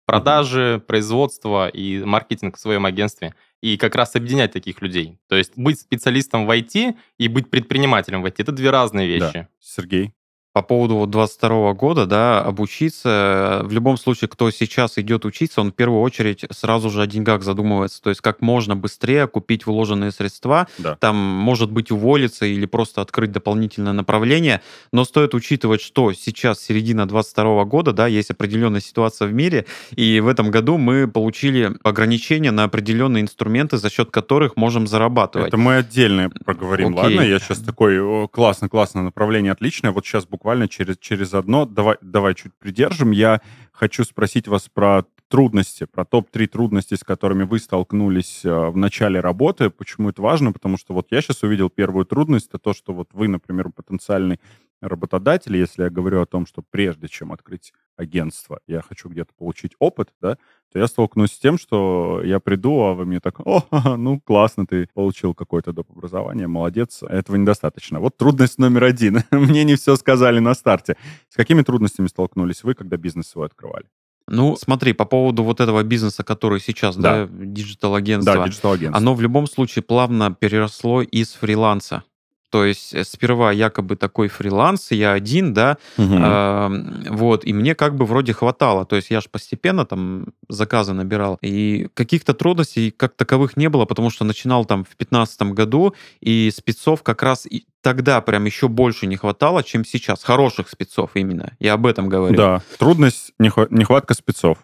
продажи, 0.08 0.82
производство 0.88 1.68
и 1.68 2.04
маркетинг 2.04 2.56
в 2.56 2.60
своем 2.60 2.86
агентстве 2.86 3.36
и 3.62 3.78
как 3.78 3.94
раз 3.94 4.16
объединять 4.16 4.54
таких 4.54 4.82
людей. 4.82 5.20
То 5.28 5.36
есть 5.36 5.52
быть 5.58 5.80
специалистом 5.80 6.48
в 6.48 6.50
IT 6.58 6.96
и 7.20 7.28
быть 7.28 7.50
предпринимателем 7.50 8.24
в 8.24 8.26
IT– 8.26 8.36
это 8.38 8.52
две 8.54 8.72
разные 8.72 9.08
вещи. 9.08 9.34
Да. 9.34 9.48
Сергей? 9.60 10.14
По 10.58 10.64
поводу 10.64 10.96
вот 10.96 11.12
22 11.12 11.74
года, 11.74 12.08
да, 12.08 12.42
обучиться, 12.42 13.62
в 13.64 13.72
любом 13.72 13.96
случае, 13.96 14.28
кто 14.28 14.50
сейчас 14.50 14.98
идет 14.98 15.24
учиться, 15.24 15.62
он 15.62 15.72
в 15.72 15.76
первую 15.76 16.02
очередь 16.02 16.46
сразу 16.50 16.90
же 16.90 17.04
о 17.04 17.06
деньгах 17.06 17.44
задумывается, 17.44 18.02
то 18.02 18.10
есть 18.10 18.22
как 18.22 18.42
можно 18.42 18.76
быстрее 18.76 19.28
купить 19.28 19.68
вложенные 19.68 20.12
средства, 20.12 20.68
да. 20.80 20.96
там, 20.96 21.16
может 21.16 21.72
быть, 21.72 21.92
уволиться 21.92 22.48
или 22.48 22.66
просто 22.66 23.02
открыть 23.02 23.32
дополнительное 23.32 23.94
направление, 23.94 24.62
но 24.92 25.06
стоит 25.06 25.36
учитывать, 25.36 25.80
что 25.80 26.12
сейчас 26.14 26.60
середина 26.60 27.08
22 27.08 27.64
года, 27.66 27.94
да, 27.94 28.08
есть 28.08 28.32
определенная 28.32 28.82
ситуация 28.82 29.28
в 29.28 29.34
мире, 29.34 29.68
и 29.96 30.20
в 30.22 30.28
этом 30.28 30.50
году 30.50 30.80
мы 30.80 31.08
получили 31.08 31.72
ограничения 31.84 32.50
на 32.50 32.64
определенные 32.64 33.22
инструменты, 33.22 33.78
за 33.78 33.92
счет 33.92 34.10
которых 34.10 34.56
можем 34.56 34.88
зарабатывать. 34.88 35.50
Это 35.50 35.58
мы 35.58 35.76
отдельно 35.76 36.32
поговорим, 36.46 36.98
Окей. 36.98 37.16
ладно? 37.16 37.22
Я 37.22 37.38
сейчас 37.38 37.60
такой, 37.60 38.28
классно-классно 38.30 39.04
направление, 39.04 39.52
отличное, 39.52 39.92
вот 39.92 40.04
сейчас 40.04 40.26
буквально 40.26 40.47
буквально 40.48 40.70
через, 40.70 40.98
через 41.00 41.34
одно. 41.34 41.66
Давай, 41.66 41.98
давай 42.00 42.34
чуть 42.34 42.54
придержим. 42.54 43.12
Я 43.12 43.42
хочу 43.74 44.06
спросить 44.06 44.48
вас 44.48 44.70
про 44.74 45.04
трудности, 45.28 45.84
про 45.84 46.06
топ-3 46.06 46.48
трудности, 46.48 46.96
с 46.96 47.04
которыми 47.04 47.44
вы 47.44 47.60
столкнулись 47.60 48.46
э, 48.46 48.70
в 48.70 48.78
начале 48.78 49.20
работы. 49.20 49.70
Почему 49.70 50.08
это 50.08 50.22
важно? 50.22 50.54
Потому 50.54 50.78
что 50.78 50.94
вот 50.94 51.08
я 51.12 51.22
сейчас 51.22 51.44
увидел 51.44 51.70
первую 51.70 52.06
трудность, 52.06 52.48
это 52.48 52.60
то, 52.60 52.74
что 52.74 52.94
вот 52.94 53.10
вы, 53.12 53.28
например, 53.28 53.72
потенциальный 53.76 54.40
работодатель, 54.80 55.58
если 55.58 55.84
я 55.84 55.90
говорю 55.90 56.22
о 56.22 56.26
том, 56.26 56.46
что 56.46 56.62
прежде 56.62 57.10
чем 57.10 57.34
открыть 57.34 57.74
агентство, 57.98 58.60
я 58.68 58.82
хочу 58.82 59.10
где-то 59.10 59.32
получить 59.38 59.74
опыт, 59.80 60.14
да, 60.22 60.38
то 60.72 60.80
я 60.80 60.88
столкнусь 60.88 61.34
с 61.34 61.40
тем, 61.40 61.58
что 61.58 62.22
я 62.24 62.40
приду, 62.40 62.82
а 62.82 62.94
вы 62.94 63.06
мне 63.06 63.20
так, 63.20 63.40
о, 63.46 63.64
ну, 63.98 64.20
классно, 64.20 64.66
ты 64.66 64.88
получил 64.94 65.34
какое-то 65.34 65.74
доп. 65.74 65.90
образование, 65.92 66.48
молодец, 66.48 67.04
этого 67.04 67.36
недостаточно. 67.36 68.00
Вот 68.00 68.18
трудность 68.18 68.60
номер 68.60 68.86
один. 68.86 69.24
мне 69.32 69.64
не 69.64 69.76
все 69.76 69.96
сказали 69.96 70.40
на 70.40 70.54
старте. 70.54 70.96
С 71.30 71.36
какими 71.36 71.62
трудностями 71.62 72.08
столкнулись 72.08 72.64
вы, 72.64 72.74
когда 72.74 72.98
бизнес 72.98 73.28
свой 73.28 73.48
открывали? 73.48 73.86
Ну, 74.30 74.58
смотри, 74.58 74.92
по 74.92 75.06
поводу 75.06 75.44
вот 75.44 75.62
этого 75.62 75.84
бизнеса, 75.84 76.24
который 76.24 76.60
сейчас, 76.60 76.98
да, 76.98 77.26
да 77.26 77.46
digital-агентство, 77.46 78.36
да, 78.36 78.46
digital-агентство, 78.46 78.98
оно 78.98 79.16
в 79.16 79.22
любом 79.22 79.48
случае 79.48 79.84
плавно 79.84 80.34
переросло 80.34 81.02
из 81.02 81.32
фриланса. 81.34 82.04
То 82.50 82.66
есть 82.66 82.94
э, 82.94 83.04
сперва 83.04 83.52
якобы 83.52 83.96
такой 83.96 84.30
фриланс, 84.30 84.92
я 84.92 85.12
один, 85.12 85.54
да, 85.54 85.78
угу. 85.98 86.14
э, 86.14 87.10
вот, 87.10 87.46
и 87.46 87.54
мне 87.54 87.76
как 87.76 87.96
бы 87.96 88.06
вроде 88.06 88.34
хватало. 88.34 88.86
То 88.86 88.96
есть 88.96 89.10
я 89.10 89.22
же 89.22 89.28
постепенно 89.30 89.86
там 89.86 90.28
заказы 90.48 90.94
набирал, 90.94 91.38
и 91.42 91.88
каких-то 91.94 92.34
трудностей 92.34 92.92
как 92.92 93.16
таковых 93.16 93.58
не 93.58 93.70
было, 93.70 93.86
потому 93.86 94.10
что 94.10 94.24
начинал 94.24 94.66
там 94.66 94.84
в 94.84 94.96
2015 94.98 95.42
году, 95.54 95.94
и 96.22 96.52
спецов 96.56 97.04
как 97.04 97.24
раз 97.24 97.46
и 97.46 97.66
тогда 97.82 98.22
прям 98.22 98.46
еще 98.46 98.68
больше 98.68 99.08
не 99.08 99.18
хватало, 99.18 99.64
чем 99.64 99.86
сейчас. 99.86 100.24
Хороших 100.24 100.70
спецов 100.70 101.12
именно. 101.16 101.54
Я 101.60 101.74
об 101.74 101.86
этом 101.86 102.10
говорю. 102.10 102.36
Да, 102.36 102.62
трудность, 102.78 103.34
нехватка 103.40 104.14
спецов 104.14 104.58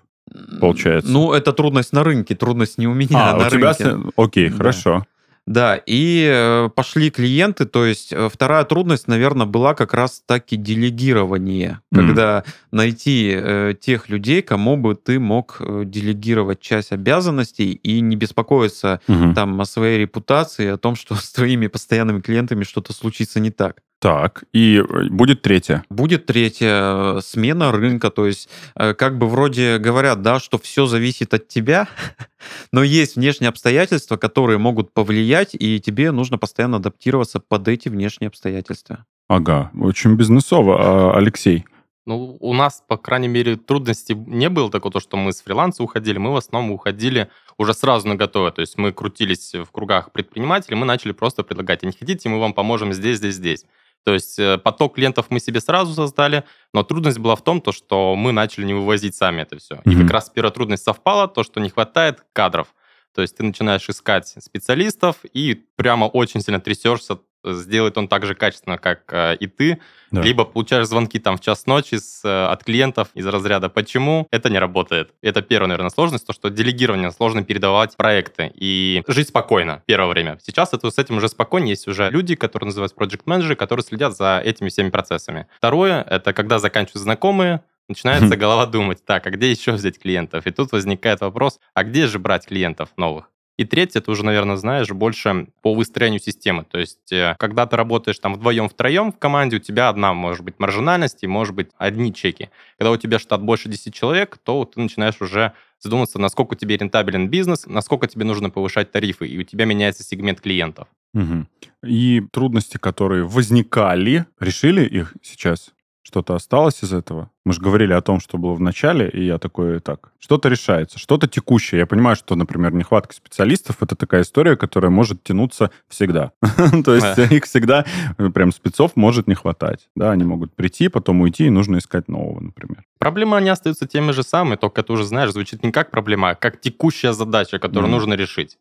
получается. 0.60 1.12
Ну, 1.12 1.34
это 1.34 1.54
трудность 1.54 1.94
на 1.94 2.04
рынке, 2.04 2.36
трудность 2.36 2.78
не 2.78 2.88
у 2.88 2.94
меня, 2.94 3.32
а, 3.32 3.32
а 3.32 3.38
на 3.38 3.48
у 3.48 3.50
рынке. 3.50 3.84
Тебя... 3.84 3.98
Окей, 4.16 4.50
да. 4.50 4.58
хорошо. 4.58 5.06
Да, 5.46 5.76
и 5.76 6.26
э, 6.32 6.70
пошли 6.74 7.12
клиенты, 7.12 7.66
то 7.66 7.86
есть 7.86 8.14
э, 8.14 8.30
вторая 8.32 8.64
трудность, 8.64 9.10
наверное, 9.10 9.46
была 9.46 9.74
как 9.74 9.94
раз 9.94 10.24
таки 10.26 10.56
делегирование, 10.56 11.82
mm. 11.94 11.98
когда 11.98 12.46
найти 12.72 13.34
э, 13.36 13.74
тех 13.78 14.08
людей, 14.08 14.42
кому 14.42 14.78
бы 14.78 14.96
ты 14.96 15.20
мог 15.20 15.58
э, 15.60 15.84
делегировать 15.86 16.62
часть 16.62 16.94
обязанностей 16.94 17.74
и 17.74 18.00
не 18.00 18.16
беспокоиться 18.16 19.02
mm-hmm. 19.08 19.34
там 19.34 19.60
о 19.60 19.66
своей 19.66 20.00
репутации, 20.00 20.68
о 20.68 20.78
том, 20.78 20.96
что 20.96 21.16
с 21.16 21.34
твоими 21.34 21.68
постоянными 21.68 22.22
клиентами 22.22 22.64
что-то 22.64 22.94
случится 22.94 23.42
не 23.42 23.52
так. 23.52 23.82
Так, 24.04 24.44
и 24.52 24.80
э, 24.80 25.08
будет 25.10 25.44
третья. 25.44 25.86
Будет 25.90 26.26
третья 26.26 27.22
смена 27.22 27.72
рынка, 27.72 28.10
то 28.10 28.28
есть 28.28 28.50
э, 28.76 28.94
как 28.94 29.18
бы 29.18 29.30
вроде 29.30 29.78
говорят, 29.78 30.22
да, 30.22 30.42
что 30.42 30.58
все 30.58 30.88
зависит 30.88 31.34
от 31.34 31.48
тебя, 31.48 31.88
но 32.74 32.84
есть 32.84 33.16
внешние 33.16 33.48
обстоятельства, 33.48 34.18
которые 34.18 34.58
могут 34.58 34.94
повлиять, 34.94 35.52
и 35.54 35.80
тебе 35.80 36.12
нужно 36.12 36.38
постоянно 36.38 36.78
адаптироваться 36.78 37.40
под 37.40 37.70
эти 37.70 37.88
внешние 37.88 38.28
обстоятельства. 38.28 39.06
Ага, 39.30 39.72
очень 39.74 40.16
бизнесово. 40.16 41.14
А, 41.14 41.18
Алексей, 41.18 41.64
Ну, 42.06 42.36
у 42.42 42.54
нас, 42.54 42.84
по 42.86 42.98
крайней 42.98 43.30
мере, 43.30 43.56
трудностей 43.56 44.16
не 44.16 44.50
было 44.50 44.70
такого, 44.70 45.00
что 45.00 45.16
мы 45.16 45.32
с 45.32 45.42
фриланса 45.42 45.82
уходили. 45.82 46.18
Мы 46.18 46.34
в 46.34 46.36
основном 46.36 46.74
уходили 46.74 47.30
уже 47.58 47.74
сразу 47.74 48.10
на 48.10 48.16
готовое. 48.16 48.52
То 48.52 48.60
есть 48.60 48.78
мы 48.78 48.92
крутились 48.92 49.54
в 49.54 49.72
кругах 49.72 50.12
предпринимателей, 50.12 50.76
мы 50.76 50.86
начали 50.86 51.14
просто 51.14 51.44
предлагать, 51.44 51.84
а 51.84 51.86
не 51.86 51.94
хотите, 51.94 52.28
мы 52.28 52.42
вам 52.42 52.54
поможем 52.54 52.92
здесь, 52.92 53.20
здесь, 53.20 53.36
здесь. 53.36 53.66
То 54.04 54.14
есть 54.14 54.38
э, 54.38 54.58
поток 54.58 54.96
клиентов 54.96 55.28
мы 55.30 55.40
себе 55.40 55.62
сразу 55.62 55.94
создали, 55.94 56.44
но 56.74 56.84
трудность 56.84 57.20
была 57.20 57.36
в 57.36 57.44
том, 57.44 57.62
то, 57.62 57.72
что 57.72 58.16
мы 58.16 58.32
начали 58.32 58.66
не 58.66 58.74
вывозить 58.74 59.16
сами 59.16 59.42
это 59.42 59.58
все. 59.58 59.76
Mm-hmm. 59.76 59.92
И 59.94 60.02
как 60.02 60.12
раз 60.12 60.30
первая 60.30 60.52
трудность 60.52 60.84
совпала, 60.84 61.28
то, 61.28 61.44
что 61.44 61.60
не 61.60 61.70
хватает 61.70 62.24
кадров. 62.34 62.74
То 63.16 63.22
есть 63.22 63.38
ты 63.38 63.44
начинаешь 63.44 63.88
искать 63.90 64.28
специалистов 64.28 65.18
и 65.34 65.54
прямо 65.76 66.06
очень 66.06 66.42
сильно 66.42 66.60
трясешься 66.60 67.20
сделает 67.44 67.98
он 67.98 68.08
так 68.08 68.26
же 68.26 68.36
качественно, 68.36 68.78
как 68.78 69.02
э, 69.12 69.36
и 69.40 69.48
ты, 69.48 69.80
да. 70.12 70.22
либо 70.22 70.46
получаешь 70.46 70.88
звонки 70.88 71.20
там 71.20 71.38
в 71.38 71.42
час 71.42 71.66
ночи 71.66 71.96
с, 71.96 72.24
э, 72.24 72.46
от 72.46 72.64
клиентов 72.64 73.10
из 73.14 73.26
разряда 73.26 73.70
«почему?». 73.70 74.28
Это 74.32 74.50
не 74.50 74.60
работает. 74.60 75.12
Это 75.22 75.42
первая, 75.42 75.68
наверное, 75.70 75.90
сложность, 75.90 76.26
то, 76.26 76.34
что 76.34 76.50
делегирование 76.50 77.12
сложно 77.12 77.44
передавать 77.44 77.98
проекты 77.98 78.52
и 78.54 79.04
жить 79.08 79.30
спокойно 79.30 79.84
первое 79.86 80.10
время. 80.10 80.40
Сейчас 80.42 80.74
это, 80.74 80.90
с 80.90 80.98
этим 80.98 81.18
уже 81.18 81.30
спокойнее. 81.30 81.72
Есть 81.72 81.88
уже 81.88 82.10
люди, 82.10 82.36
которые 82.36 82.68
называются 82.68 82.98
project 82.98 83.22
менеджеры 83.26 83.56
которые 83.56 83.84
следят 83.84 84.16
за 84.16 84.42
этими 84.44 84.70
всеми 84.70 84.90
процессами. 84.90 85.48
Второе— 85.58 86.02
это 86.10 86.34
когда 86.34 86.60
заканчиваются 86.60 87.00
знакомые, 87.00 87.62
начинается 87.88 88.36
голова 88.38 88.66
думать, 88.66 89.04
так, 89.06 89.26
а 89.28 89.30
где 89.30 89.52
еще 89.52 89.72
взять 89.74 90.00
клиентов? 90.00 90.46
И 90.48 90.52
тут 90.52 90.72
возникает 90.72 91.22
вопрос, 91.22 91.60
а 91.74 91.84
где 91.84 92.08
же 92.08 92.20
брать 92.20 92.48
клиентов 92.48 92.90
новых? 92.98 93.30
И 93.58 93.66
третье, 93.66 94.02
ты 94.02 94.10
уже, 94.10 94.26
наверное, 94.26 94.56
знаешь, 94.56 94.90
больше 94.90 95.48
по 95.62 95.76
выстроению 95.76 96.20
системы. 96.20 96.66
То 96.70 96.80
есть, 96.80 97.12
э, 97.12 97.36
когда 97.38 97.68
ты 97.68 97.76
работаешь 97.76 98.18
там 98.18 98.34
вдвоем-втроем 98.34 99.12
в 99.12 99.20
команде, 99.20 99.58
у 99.58 99.60
тебя 99.60 99.90
одна, 99.90 100.14
может 100.14 100.44
быть, 100.44 100.56
маржинальность 100.58 101.24
и, 101.24 101.28
может 101.28 101.54
быть, 101.54 101.70
одни 101.78 102.14
чеки. 102.14 102.50
Когда 102.80 102.92
у 102.92 102.98
тебя 102.98 103.20
штат 103.20 103.44
больше 103.44 103.70
10 103.70 103.94
человек, 103.94 104.40
то 104.44 104.66
ты 104.66 104.82
начинаешь 104.82 105.22
уже 105.22 105.54
задуматься, 105.80 106.18
насколько 106.18 106.56
тебе 106.56 106.78
рентабелен 106.78 107.28
бизнес, 107.30 107.66
насколько 107.68 108.08
тебе 108.08 108.26
нужно 108.26 108.50
повышать 108.50 108.92
тарифы, 108.92 109.28
и 109.28 109.38
у 109.38 109.44
тебя 109.44 109.66
меняется 109.66 110.04
сегмент 110.04 110.42
клиентов. 110.42 110.88
Угу. 111.14 111.46
И 111.86 112.22
трудности, 112.32 112.78
которые 112.78 113.26
возникали, 113.26 114.26
решили 114.40 114.84
их 114.84 115.14
сейчас? 115.22 115.74
Что-то 116.04 116.36
осталось 116.36 116.84
из 116.84 116.92
этого? 116.92 117.30
Мы 117.46 117.54
же 117.54 117.62
говорили 117.62 117.94
о 117.94 118.02
том, 118.02 118.20
что 118.20 118.38
было 118.38 118.54
в 118.54 118.60
начале, 118.60 119.10
и 119.10 119.26
я 119.26 119.38
такой, 119.38 119.80
так, 119.80 120.12
что-то 120.20 120.50
решается, 120.50 121.00
что-то 121.00 121.28
текущее. 121.28 121.80
Я 121.80 121.86
понимаю, 121.86 122.18
что, 122.18 122.36
например, 122.36 122.74
нехватка 122.74 123.14
специалистов— 123.14 123.78
это 123.82 123.96
такая 123.96 124.24
история, 124.24 124.58
которая 124.58 124.92
может 124.92 125.24
тянуться 125.24 125.72
всегда. 125.88 126.34
То 126.86 126.96
есть 126.96 127.32
их 127.32 127.46
всегда, 127.46 127.86
э, 128.18 128.30
прям 128.30 128.52
спецов 128.52 128.96
может 128.96 129.28
не 129.28 129.36
хватать. 129.36 129.88
Да, 129.96 130.12
они 130.12 130.26
могут 130.26 130.54
прийти, 130.54 130.90
потом 130.90 131.22
уйти, 131.22 131.46
и 131.46 131.50
нужно 131.50 131.78
искать 131.78 132.10
нового, 132.10 132.42
например. 132.42 132.84
Проблемы, 133.00 133.38
они 133.38 133.50
остаются 133.50 133.88
теми 133.88 134.12
же 134.12 134.24
самыми, 134.24 134.56
только 134.56 134.84
ты 134.84 134.92
уже 134.92 135.06
знаешь, 135.06 135.32
звучит 135.32 135.64
не 135.64 135.72
как 135.72 135.90
проблема, 135.90 136.32
а 136.32 136.36
как 136.36 136.60
текущая 136.60 137.14
задача, 137.14 137.60
которую 137.60 137.92
нужно 137.92 138.14
решить. 138.14 138.58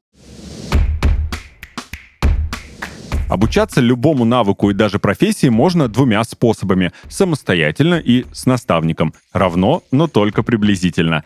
Обучаться 3.32 3.80
любому 3.80 4.26
навыку 4.26 4.68
и 4.68 4.74
даже 4.74 4.98
профессии 4.98 5.48
можно 5.48 5.88
двумя 5.88 6.22
способами– 6.22 6.92
самостоятельно 7.08 7.94
и 7.94 8.26
с 8.30 8.44
наставником. 8.44 9.14
Равно, 9.32 9.82
но 9.90 10.06
только 10.06 10.42
приблизительно. 10.42 11.24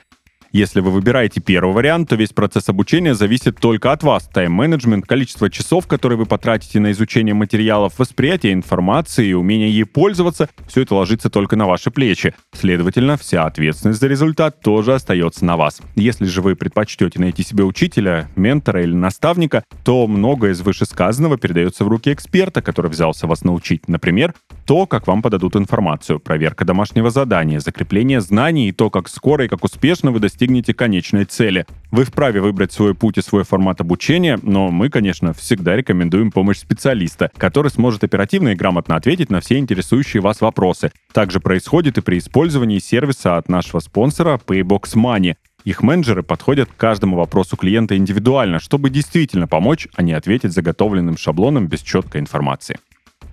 Если 0.52 0.80
вы 0.80 0.90
выбираете 0.90 1.40
первый 1.40 1.74
вариант, 1.74 2.08
то 2.08 2.16
весь 2.16 2.30
процесс 2.30 2.68
обучения 2.68 3.14
зависит 3.14 3.58
только 3.58 3.92
от 3.92 4.02
вас. 4.02 4.28
Тайм-менеджмент, 4.32 5.06
количество 5.06 5.50
часов, 5.50 5.86
которые 5.86 6.18
вы 6.18 6.26
потратите 6.26 6.80
на 6.80 6.92
изучение 6.92 7.34
материалов, 7.34 7.98
восприятие 7.98 8.52
информации 8.52 9.28
и 9.28 9.34
умение 9.34 9.70
ей 9.70 9.84
пользоваться, 9.84 10.48
все 10.66 10.82
это 10.82 10.94
ложится 10.94 11.30
только 11.30 11.56
на 11.56 11.66
ваши 11.66 11.90
плечи. 11.90 12.34
Следовательно, 12.54 13.16
вся 13.16 13.44
ответственность 13.44 14.00
за 14.00 14.06
результат 14.06 14.60
тоже 14.60 14.94
остается 14.94 15.44
на 15.44 15.56
вас. 15.56 15.80
Если 15.94 16.26
же 16.26 16.42
вы 16.42 16.56
предпочтете 16.56 17.18
найти 17.20 17.42
себе 17.42 17.64
учителя, 17.64 18.28
ментора 18.36 18.82
или 18.82 18.94
наставника, 18.94 19.64
то 19.84 20.06
многое 20.06 20.52
из 20.52 20.60
вышесказанного 20.60 21.38
передается 21.38 21.84
в 21.84 21.88
руки 21.88 22.12
эксперта, 22.12 22.62
который 22.62 22.90
взялся 22.90 23.26
вас 23.26 23.44
научить. 23.44 23.88
Например, 23.88 24.34
то, 24.66 24.87
как 24.87 25.06
вам 25.06 25.23
подадут 25.23 25.54
информацию, 25.54 26.18
проверка 26.18 26.64
домашнего 26.64 27.11
задания, 27.11 27.61
закрепление 27.61 28.20
знаний 28.20 28.68
и 28.68 28.73
то, 28.73 28.90
как 28.90 29.08
скоро 29.08 29.44
и 29.44 29.49
как 29.49 29.62
успешно 29.64 30.11
вы 30.11 30.18
достигнете 30.18 30.75
конечной 30.75 31.25
цели. 31.25 31.66
Вы 31.92 32.04
вправе 32.04 32.40
выбрать 32.40 32.73
свой 32.73 32.94
путь 32.94 33.16
и 33.16 33.23
свой 33.23 33.44
формат 33.44 33.80
обучения, 33.80 34.38
но 34.42 34.70
мы, 34.73 34.90
конечно, 34.90 35.32
всегда 35.32 35.76
рекомендуем 35.76 36.32
помощь 36.32 36.58
специалиста, 36.58 37.30
который 37.37 37.70
сможет 37.70 38.02
оперативно 38.02 38.50
и 38.50 38.54
грамотно 38.56 38.96
ответить 38.96 39.30
на 39.30 39.40
все 39.40 39.58
интересующие 39.58 40.20
вас 40.20 40.40
вопросы. 40.40 40.90
Также 41.12 41.38
происходит 41.38 41.99
и 41.99 42.02
при 42.02 42.18
использовании 42.18 42.80
сервиса 42.80 43.37
от 43.37 43.49
нашего 43.49 43.78
спонсора 43.78 44.40
Paybox 44.44 44.96
Money. 44.96 45.37
Их 45.64 45.82
менеджеры 45.82 46.25
подходят 46.25 46.68
к 46.68 46.76
каждому 46.76 47.16
вопросу 47.16 47.56
клиента 47.56 47.96
индивидуально, 47.96 48.58
чтобы 48.58 48.90
действительно 48.90 49.46
помочь, 49.46 49.87
а 49.94 50.02
не 50.02 50.12
ответить 50.12 50.52
заготовленным 50.52 51.16
шаблоном 51.16 51.68
без 51.68 51.82
четкой 51.82 52.20
информации. 52.20 52.78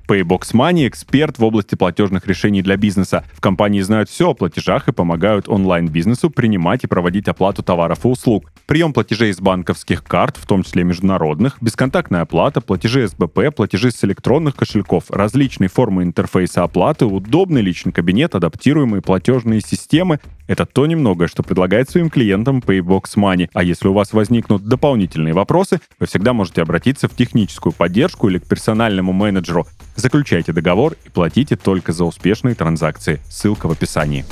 Paybox 0.08 0.54
Money– 0.54 0.88
эксперт 0.90 1.40
в 1.40 1.44
области 1.44 1.76
платежных 1.76 2.28
решений 2.28 2.62
для 2.62 2.76
бизнеса. 2.76 3.24
В 3.34 3.42
компании 3.42 3.82
знают 3.82 4.10
все 4.10 4.30
о 4.30 4.34
платежах 4.34 4.88
и 4.90 4.92
помогают 4.92 5.48
онлайн-бизнесу 5.48 6.30
принимать 6.30 6.84
и 6.84 6.88
проводить 6.88 7.28
оплату 7.28 7.64
товаров 7.64 8.04
и 8.04 8.08
услуг. 8.10 8.52
Прием 8.66 8.92
платежей 8.92 9.32
из 9.32 9.40
банковских 9.40 10.04
карт, 10.04 10.38
в 10.38 10.46
том 10.46 10.64
числе 10.64 10.84
международных, 10.84 11.58
бесконтактная 11.62 12.22
оплата, 12.22 12.60
платежи 12.60 13.08
СБП, 13.08 13.56
платежи 13.56 13.92
с 13.92 14.04
электронных 14.04 14.56
кошельков, 14.56 15.10
различные 15.10 15.70
формы 15.70 16.04
интерфейса 16.04 16.64
оплаты, 16.64 17.06
удобный 17.06 17.62
личный 17.62 17.94
кабинет, 17.94 18.36
адаптируемые 18.36 19.02
платежные 19.02 19.62
системы– 19.62 20.20
это 20.48 20.66
то 20.66 20.86
немногое, 20.86 21.28
что 21.28 21.42
предлагает 21.42 21.90
своим 21.90 22.10
клиентам 22.10 22.60
Paybox 22.60 23.04
Money. 23.16 23.50
А 23.54 23.64
если 23.64 23.88
у 23.88 23.94
вас 23.94 24.12
возникнут 24.12 24.64
дополнительные 24.66 25.34
вопросы, 25.34 25.80
вы 26.00 26.06
всегда 26.06 26.34
можете 26.34 26.62
обратиться 26.62 27.08
в 27.08 27.16
техническую 27.16 27.72
поддержку 27.72 28.28
или 28.28 28.40
к 28.40 28.48
персональному 28.48 29.14
менеджеру. 29.14 29.66
Заключайте 29.96 30.54
договор 30.54 30.96
и 31.06 31.10
платите 31.10 31.56
только 31.56 31.94
за 31.94 32.06
успешные 32.06 32.56
транзакции. 32.56 33.22
Ссылка 33.30 33.68
в 33.68 33.72
описании. 33.72 34.26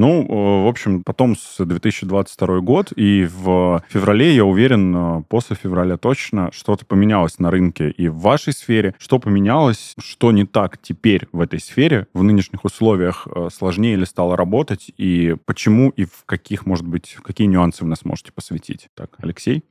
Ну, 0.00 0.22
э, 0.22 0.64
в 0.64 0.66
общем, 0.66 1.04
потом 1.04 1.36
с 1.36 1.62
2022 1.62 2.60
год, 2.60 2.90
и 2.96 3.28
в 3.30 3.84
феврале, 3.90 4.34
я 4.34 4.46
уверен, 4.46 4.96
э, 4.96 5.22
после 5.28 5.56
февраля 5.56 5.98
точно 5.98 6.50
что-то 6.52 6.86
поменялось 6.86 7.38
на 7.38 7.50
рынке 7.50 7.90
и 7.90 8.08
в 8.08 8.16
вашей 8.16 8.54
сфере. 8.54 8.94
Что 8.98 9.18
поменялось, 9.18 9.92
что 9.98 10.32
не 10.32 10.46
так 10.46 10.78
теперь 10.80 11.28
в 11.32 11.40
этой 11.42 11.60
сфере, 11.60 12.06
в 12.14 12.22
нынешних 12.22 12.64
условиях 12.64 13.28
э, 13.28 13.50
сложнее 13.52 13.96
ли 13.96 14.06
стало 14.06 14.38
работать, 14.38 14.90
и 14.96 15.36
почему, 15.44 15.90
и 15.90 16.06
в 16.06 16.24
каких, 16.24 16.64
может 16.64 16.86
быть, 16.86 17.18
какие 17.22 17.46
нюансы 17.46 17.84
вы 17.84 17.90
нас 17.90 18.02
можете 18.02 18.32
посвятить? 18.32 18.88
Так, 18.94 19.16
Алексей? 19.18 19.64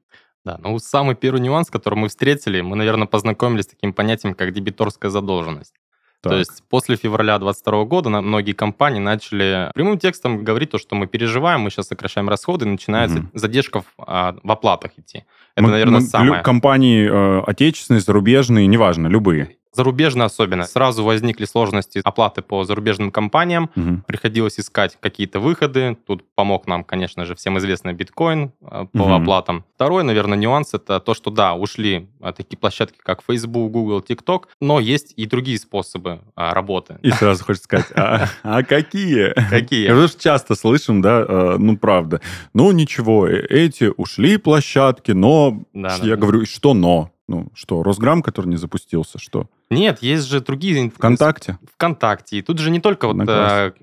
Да, 0.50 0.60
ну 0.64 0.80
самый 0.80 1.16
первый 1.16 1.42
нюанс, 1.42 1.70
который 1.70 1.96
мы 1.96 2.08
встретили, 2.08 2.62
мы, 2.62 2.76
наверное, 2.76 3.08
познакомились 3.08 3.66
с 3.66 3.68
таким 3.68 3.94
понятием, 3.94 4.34
как 4.34 4.52
дебиторская 4.52 5.12
задолженность. 5.12 5.74
Так. 6.22 6.34
То 6.34 6.40
есть 6.40 6.64
после 6.70 6.98
февраля 6.98 7.38
2022 7.40 7.86
года 7.86 8.10
многие 8.10 8.52
компании 8.52 9.00
начали 9.00 9.72
прямым 9.74 9.98
текстом 9.98 10.44
говорить 10.44 10.72
то, 10.72 10.78
что 10.78 10.96
мы 10.96 11.08
переживаем, 11.08 11.62
мы 11.62 11.70
сейчас 11.70 11.88
сокращаем 11.88 12.28
расходы, 12.28 12.66
начинается 12.66 13.20
угу. 13.20 13.28
задержка 13.34 13.82
в, 13.82 13.86
а, 14.00 14.36
в 14.44 14.52
оплатах 14.52 14.92
идти. 14.98 15.24
Это, 15.56 15.64
мы, 15.64 15.70
наверное, 15.70 16.02
мы, 16.02 16.08
самое. 16.08 16.44
Компании 16.44 17.08
э, 17.10 17.44
отечественные, 17.46 18.02
зарубежные, 18.02 18.68
неважно, 18.68 19.08
любые. 19.08 19.56
Зарубежные 19.72 20.26
особенно. 20.26 20.66
Сразу 20.66 21.04
возникли 21.04 21.46
сложности 21.46 22.02
оплаты 22.04 22.42
по 22.42 22.64
зарубежным 22.64 23.12
компаниям. 23.12 23.70
Угу. 23.76 24.04
Приходилось 24.08 24.60
искать 24.60 24.98
какие-то 25.00 25.40
выходы. 25.40 25.98
Тут 26.08 26.24
помог 26.36 26.68
нам, 26.68 26.84
конечно 26.84 27.26
же, 27.26 27.36
всем 27.36 27.58
известный 27.60 27.94
биткоин 27.94 28.52
э, 28.62 28.86
по 28.92 29.02
угу. 29.02 29.14
оплатам. 29.14 29.66
Второй, 29.76 30.04
наверное, 30.04 30.38
нюанс 30.38 30.74
это 30.74 31.00
то, 31.00 31.14
что 31.14 31.30
да, 31.30 31.54
ушли 31.54 32.10
э, 32.20 32.34
такие 32.36 32.58
площадки, 32.58 32.98
как 33.04 33.22
Facebook, 33.22 33.72
Google, 33.72 34.00
TikTok, 34.00 34.46
но 34.60 34.80
есть 34.80 35.14
и 35.16 35.26
другие 35.26 35.60
способы 35.60 36.22
а, 36.36 36.54
работы. 36.54 36.98
И 37.04 37.12
сразу 37.12 37.44
хочется 37.44 37.66
сказать, 37.66 37.88
а, 37.96 38.28
а 38.44 38.64
какие? 38.64 39.34
Какие? 39.50 39.88
Потому 39.88 40.08
что 40.08 40.22
часто 40.22 40.56
слышим, 40.56 41.02
да, 41.02 41.26
э, 41.28 41.56
ну 41.60 41.78
правда. 41.78 42.22
Ну 42.54 42.72
ничего, 42.72 43.28
эти 43.28 43.92
ушли 43.96 44.38
площадки, 44.38 45.12
но 45.12 45.62
да, 45.74 45.96
я 46.02 46.16
да, 46.16 46.22
говорю, 46.22 46.46
что 46.46 46.74
но? 46.74 47.12
Ну, 47.30 47.52
что, 47.54 47.84
Россграм, 47.84 48.24
который 48.24 48.48
не 48.48 48.56
запустился, 48.56 49.20
что? 49.20 49.46
Нет, 49.70 50.02
есть 50.02 50.28
же 50.28 50.42
другие... 50.42 50.90
ВКонтакте? 50.90 51.60
ВКонтакте. 51.76 52.40
И 52.40 52.42
тут 52.42 52.58
же 52.58 52.72
не 52.72 52.80
только 52.80 53.08
вот 53.08 53.18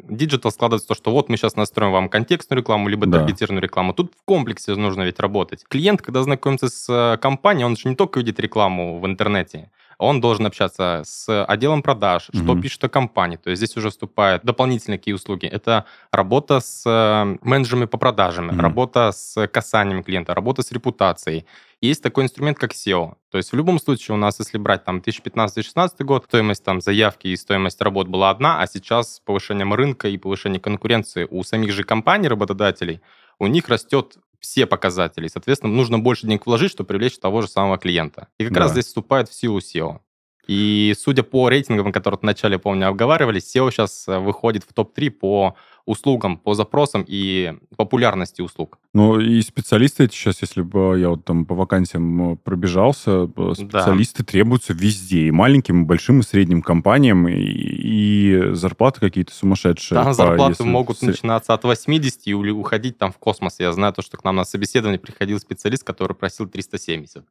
digital 0.09 0.51
складывается 0.51 0.89
то, 0.89 0.95
что 0.97 1.13
вот 1.13 1.29
мы 1.29 1.37
сейчас 1.37 1.55
настроим 1.55 1.93
вам 1.93 2.09
контекстную 2.09 2.61
рекламу, 2.61 2.89
либо 2.89 3.07
да. 3.07 3.21
таргетированную 3.21 3.63
рекламу. 3.63 3.95
Тут 3.95 4.13
в 4.21 4.25
комплексе 4.25 4.75
нужно 4.75 5.03
ведь 5.03 5.21
работать. 5.21 5.65
Клиент, 5.69 6.03
когда 6.03 6.25
знакомится 6.25 6.69
с 6.69 6.93
э, 6.93 7.19
компанией, 7.19 7.67
он 7.67 7.77
же 7.77 7.89
не 7.89 7.95
только 7.95 8.19
видит 8.19 8.41
рекламу 8.41 8.99
в 8.99 9.07
интернете, 9.07 9.71
он 9.99 10.21
должен 10.21 10.47
общаться 10.47 11.03
с 11.05 11.45
отделом 11.45 11.83
продаж, 11.83 12.25
что 12.35 12.53
Мгм. 12.53 12.63
пишет 12.63 12.85
о 12.85 12.89
компании. 12.89 13.37
То 13.37 13.51
есть 13.51 13.63
здесь 13.63 13.77
уже 13.77 13.89
вступают 13.91 14.45
дополнительные 14.45 14.99
какие 14.99 15.15
услуги. 15.15 15.47
Это 15.47 15.85
работа 16.13 16.61
с 16.61 16.83
э, 16.87 17.37
менеджерами 17.43 17.87
по 17.87 17.99
продажам, 17.99 18.47
Мгм. 18.47 18.61
работа 18.61 19.13
с 19.13 19.47
касанием 19.49 20.03
клиента, 20.03 20.35
работа 20.35 20.63
с 20.63 20.73
репутацией. 20.73 21.47
Есть 21.83 22.03
такой 22.03 22.25
инструмент, 22.25 22.59
как 22.59 22.73
SEO. 22.73 23.15
То 23.31 23.39
есть 23.39 23.53
в 23.53 23.57
любом 23.57 23.79
случае 23.79 24.15
у 24.15 24.19
нас, 24.19 24.39
если 24.39 24.59
брать 24.59 24.85
там 24.85 25.01
2015-2016 25.01 26.05
год, 26.05 26.25
стоимость 26.25 26.65
там 26.65 26.81
заявки 26.81 27.29
и 27.29 27.37
стоимость 27.37 27.81
работ 27.83 28.09
была 28.09 28.31
одна, 28.31 28.61
а 28.63 28.67
сейчас 28.67 29.17
с 29.17 29.21
повышением 29.21 29.75
рынка 29.75 30.09
и 30.09 30.17
повышением 30.19 30.61
конкуренции 30.63 31.27
у 31.31 31.43
самих 31.43 31.73
же 31.73 31.85
компаний, 31.85 32.29
работодателей, 32.29 33.01
у 33.39 33.47
них 33.47 33.69
растет 33.69 34.17
все 34.47 34.67
показатели. 34.67 35.27
Соответственно, 35.29 35.73
нужно 35.75 35.99
больше 35.99 36.27
денег 36.27 36.47
вложить, 36.47 36.71
чтобы 36.71 36.87
привлечь 36.89 37.19
того 37.19 37.43
же 37.43 37.49
самого 37.49 37.79
клиента. 37.79 38.29
И 38.39 38.45
как 38.45 38.53
Да. 38.53 38.61
раз 38.61 38.73
здесь 38.73 38.87
вступает 38.87 39.29
в 39.29 39.35
силу 39.35 39.59
SEO. 39.59 39.99
И 40.47 40.95
судя 40.97 41.25
по 41.25 41.49
рейтингам, 41.49 41.93
которые 41.93 42.21
вначале, 42.23 42.59
помню, 42.59 42.87
обговаривали, 42.89 43.41
SEO 43.41 43.71
сейчас 43.73 44.07
э, 44.07 44.19
выходит 44.21 44.63
в 44.63 44.73
топ-3 44.73 45.11
по 45.11 45.57
услугам, 45.87 46.37
по 46.37 46.55
запросам 46.55 47.05
и 47.07 47.55
популярности 47.77 48.43
услуг. 48.43 48.79
Ну, 48.93 49.21
и 49.21 49.41
специалисты 49.41 50.05
эти 50.05 50.15
сейчас, 50.15 50.43
если 50.43 50.63
бы 50.63 50.99
я 50.99 51.11
вот 51.11 51.25
там 51.25 51.47
по 51.47 51.55
вакансиям 51.55 52.33
э, 52.33 52.37
пробежался, 52.37 53.31
э, 53.35 53.53
специалисты 53.55 54.25
требуются 54.25 54.73
везде. 54.73 55.27
И 55.29 55.31
маленьким, 55.31 55.83
и 55.83 55.87
большим, 55.87 56.21
и 56.21 56.23
средним 56.23 56.61
компаниям, 56.61 57.29
и, 57.29 57.35
и 57.35 58.55
зарплаты 58.55 59.01
какие-то 59.01 59.33
сумасшедшие. 59.33 59.97
Там 59.97 60.09
по- 60.09 60.13
зарплаты 60.13 60.53
если 60.53 60.65
могут 60.65 61.01
начинаться 61.03 61.55
от 61.55 61.65
80 61.65 62.27
и 62.27 62.35
уходить 62.35 62.99
там 62.99 63.13
в 63.13 63.19
космос. 63.19 63.61
Я 63.61 63.73
знаю 63.73 63.93
то, 63.93 64.03
что 64.03 64.17
к 64.17 64.25
нам 64.25 64.37
на 64.37 64.45
собеседование 64.45 64.99
приходил 64.99 65.39
специалист, 65.39 65.85
который 65.85 66.15
просил 66.15 66.49
370. 66.49 67.25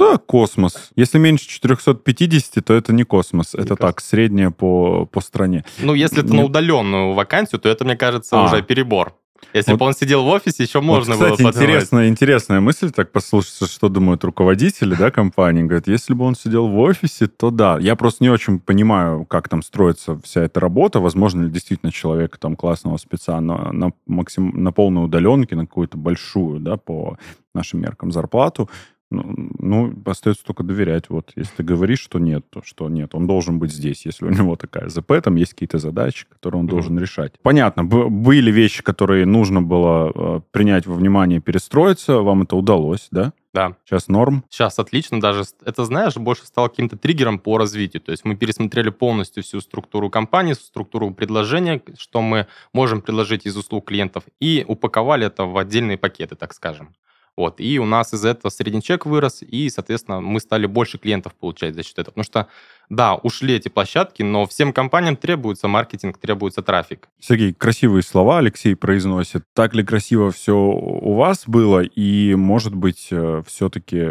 Да, 0.00 0.18
космос. 0.18 0.90
Если 0.96 1.18
меньше 1.18 1.46
450, 1.48 2.64
то 2.64 2.74
это 2.74 2.92
не 2.92 3.04
космос. 3.04 3.54
Это 3.54 3.76
так, 3.76 4.00
среднее 4.00 4.50
по, 4.50 5.06
по 5.06 5.20
стране. 5.20 5.64
Ну, 5.78 5.94
если 5.94 6.24
это 6.24 6.34
на 6.34 6.44
удаленную 6.44 7.12
вакансию, 7.14 7.60
то 7.60 7.68
это, 7.68 7.84
мне 7.84 7.96
кажется, 7.96 8.40
А. 8.40 8.44
уже 8.46 8.62
перебор. 8.62 9.14
Если 9.54 9.72
Вот- 9.72 9.80
бы 9.80 9.86
он 9.86 9.94
сидел 9.94 10.22
в 10.22 10.28
офисе, 10.28 10.62
еще 10.62 10.80
можно 10.80 11.14
вот, 11.14 11.20
было 11.20 11.30
кстати, 11.30 11.42
подумать. 11.42 11.56
интересная, 11.56 12.08
интересная 12.08 12.60
мысль, 12.60 12.90
так 12.90 13.10
послушать, 13.10 13.70
что 13.70 13.88
думают 13.88 14.22
руководители 14.22 14.94
да, 14.94 15.10
компании. 15.10 15.62
Говорят, 15.62 15.88
если 15.88 16.14
бы 16.14 16.24
он 16.24 16.34
сидел 16.36 16.68
в 16.68 16.78
офисе, 16.78 17.26
то 17.26 17.50
да. 17.50 17.78
Я 17.80 17.96
просто 17.96 18.22
не 18.22 18.30
очень 18.30 18.60
понимаю, 18.60 19.24
как 19.24 19.48
там 19.48 19.62
строится 19.62 20.20
вся 20.22 20.42
эта 20.42 20.60
работа. 20.60 21.00
Возможно 21.00 21.44
ли 21.44 21.50
действительно 21.50 21.90
человека 21.90 22.38
там 22.38 22.54
классного 22.54 22.96
спеца 22.98 23.40
на, 23.40 23.72
на, 23.72 23.92
максим, 24.06 24.62
на 24.62 24.72
полной 24.72 25.04
удаленке, 25.06 25.56
на 25.56 25.66
какую-то 25.66 25.96
большую, 25.96 26.60
да, 26.60 26.76
по 26.76 27.16
нашим 27.54 27.80
меркам 27.80 28.12
зарплату. 28.12 28.68
Ну, 29.12 29.50
ну, 29.58 29.92
остается 30.06 30.44
только 30.44 30.62
доверять. 30.62 31.10
Вот, 31.10 31.32
если 31.34 31.56
ты 31.56 31.62
говоришь, 31.64 31.98
что 31.98 32.20
нет, 32.20 32.44
то 32.48 32.62
что 32.64 32.88
нет. 32.88 33.12
Он 33.14 33.26
должен 33.26 33.58
быть 33.58 33.72
здесь, 33.72 34.06
если 34.06 34.24
у 34.26 34.30
него 34.30 34.54
такая 34.54 34.88
ЗП, 34.88 35.14
там 35.22 35.34
есть 35.34 35.52
какие-то 35.54 35.78
задачи, 35.78 36.26
которые 36.28 36.60
он 36.60 36.66
Мгм. 36.66 36.70
должен 36.70 36.98
решать. 36.98 37.32
Понятно, 37.42 37.84
б- 37.84 38.08
были 38.08 38.52
вещи, 38.52 38.82
которые 38.84 39.26
нужно 39.26 39.62
было 39.62 40.12
э, 40.14 40.40
принять 40.52 40.86
во 40.86 40.94
внимание, 40.94 41.40
перестроиться. 41.40 42.18
Вам 42.20 42.42
это 42.42 42.54
удалось, 42.54 43.08
да? 43.10 43.32
Да. 43.52 43.74
Сейчас 43.84 44.06
норм. 44.06 44.44
Сейчас 44.48 44.78
отлично 44.78 45.20
даже. 45.20 45.42
Это, 45.64 45.84
знаешь, 45.84 46.16
больше 46.16 46.46
стало 46.46 46.68
каким-то 46.68 46.96
триггером 46.96 47.40
по 47.40 47.58
развитию. 47.58 48.00
То 48.00 48.12
есть 48.12 48.24
мы 48.24 48.36
пересмотрели 48.36 48.90
полностью 48.90 49.42
всю 49.42 49.60
структуру 49.60 50.08
компании, 50.08 50.52
структуру 50.52 51.10
предложения, 51.12 51.82
что 51.98 52.22
мы 52.22 52.46
можем 52.72 53.02
предложить 53.02 53.46
из 53.46 53.56
услуг 53.56 53.86
клиентов, 53.88 54.22
и 54.38 54.64
упаковали 54.68 55.26
это 55.26 55.46
в 55.46 55.58
отдельные 55.58 55.98
пакеты, 55.98 56.36
так 56.36 56.52
скажем. 56.54 56.90
Вот. 57.36 57.60
И 57.60 57.78
у 57.78 57.86
нас 57.86 58.12
из 58.12 58.24
этого 58.24 58.50
средний 58.50 58.82
чек 58.82 59.06
вырос, 59.06 59.42
и, 59.42 59.70
соответственно, 59.70 60.20
мы 60.20 60.40
стали 60.40 60.66
больше 60.66 60.98
клиентов 60.98 61.34
получать 61.34 61.74
за 61.74 61.82
счет 61.82 61.98
этого. 61.98 62.12
Потому 62.12 62.24
что, 62.24 62.48
да, 62.90 63.14
ушли 63.14 63.54
эти 63.54 63.68
площадки, 63.68 64.22
но 64.22 64.46
всем 64.46 64.72
компаниям 64.72 65.16
требуется 65.16 65.68
маркетинг, 65.68 66.18
требуется 66.18 66.60
трафик. 66.60 67.08
Сергей, 67.20 67.54
красивые 67.54 68.02
слова 68.02 68.38
Алексей 68.38 68.74
произносит. 68.74 69.44
Так 69.54 69.74
ли 69.74 69.84
красиво 69.84 70.32
все 70.32 70.54
у 70.54 71.14
вас 71.14 71.44
было? 71.46 71.82
И, 71.82 72.34
может 72.34 72.74
быть, 72.74 73.10
все-таки 73.46 74.10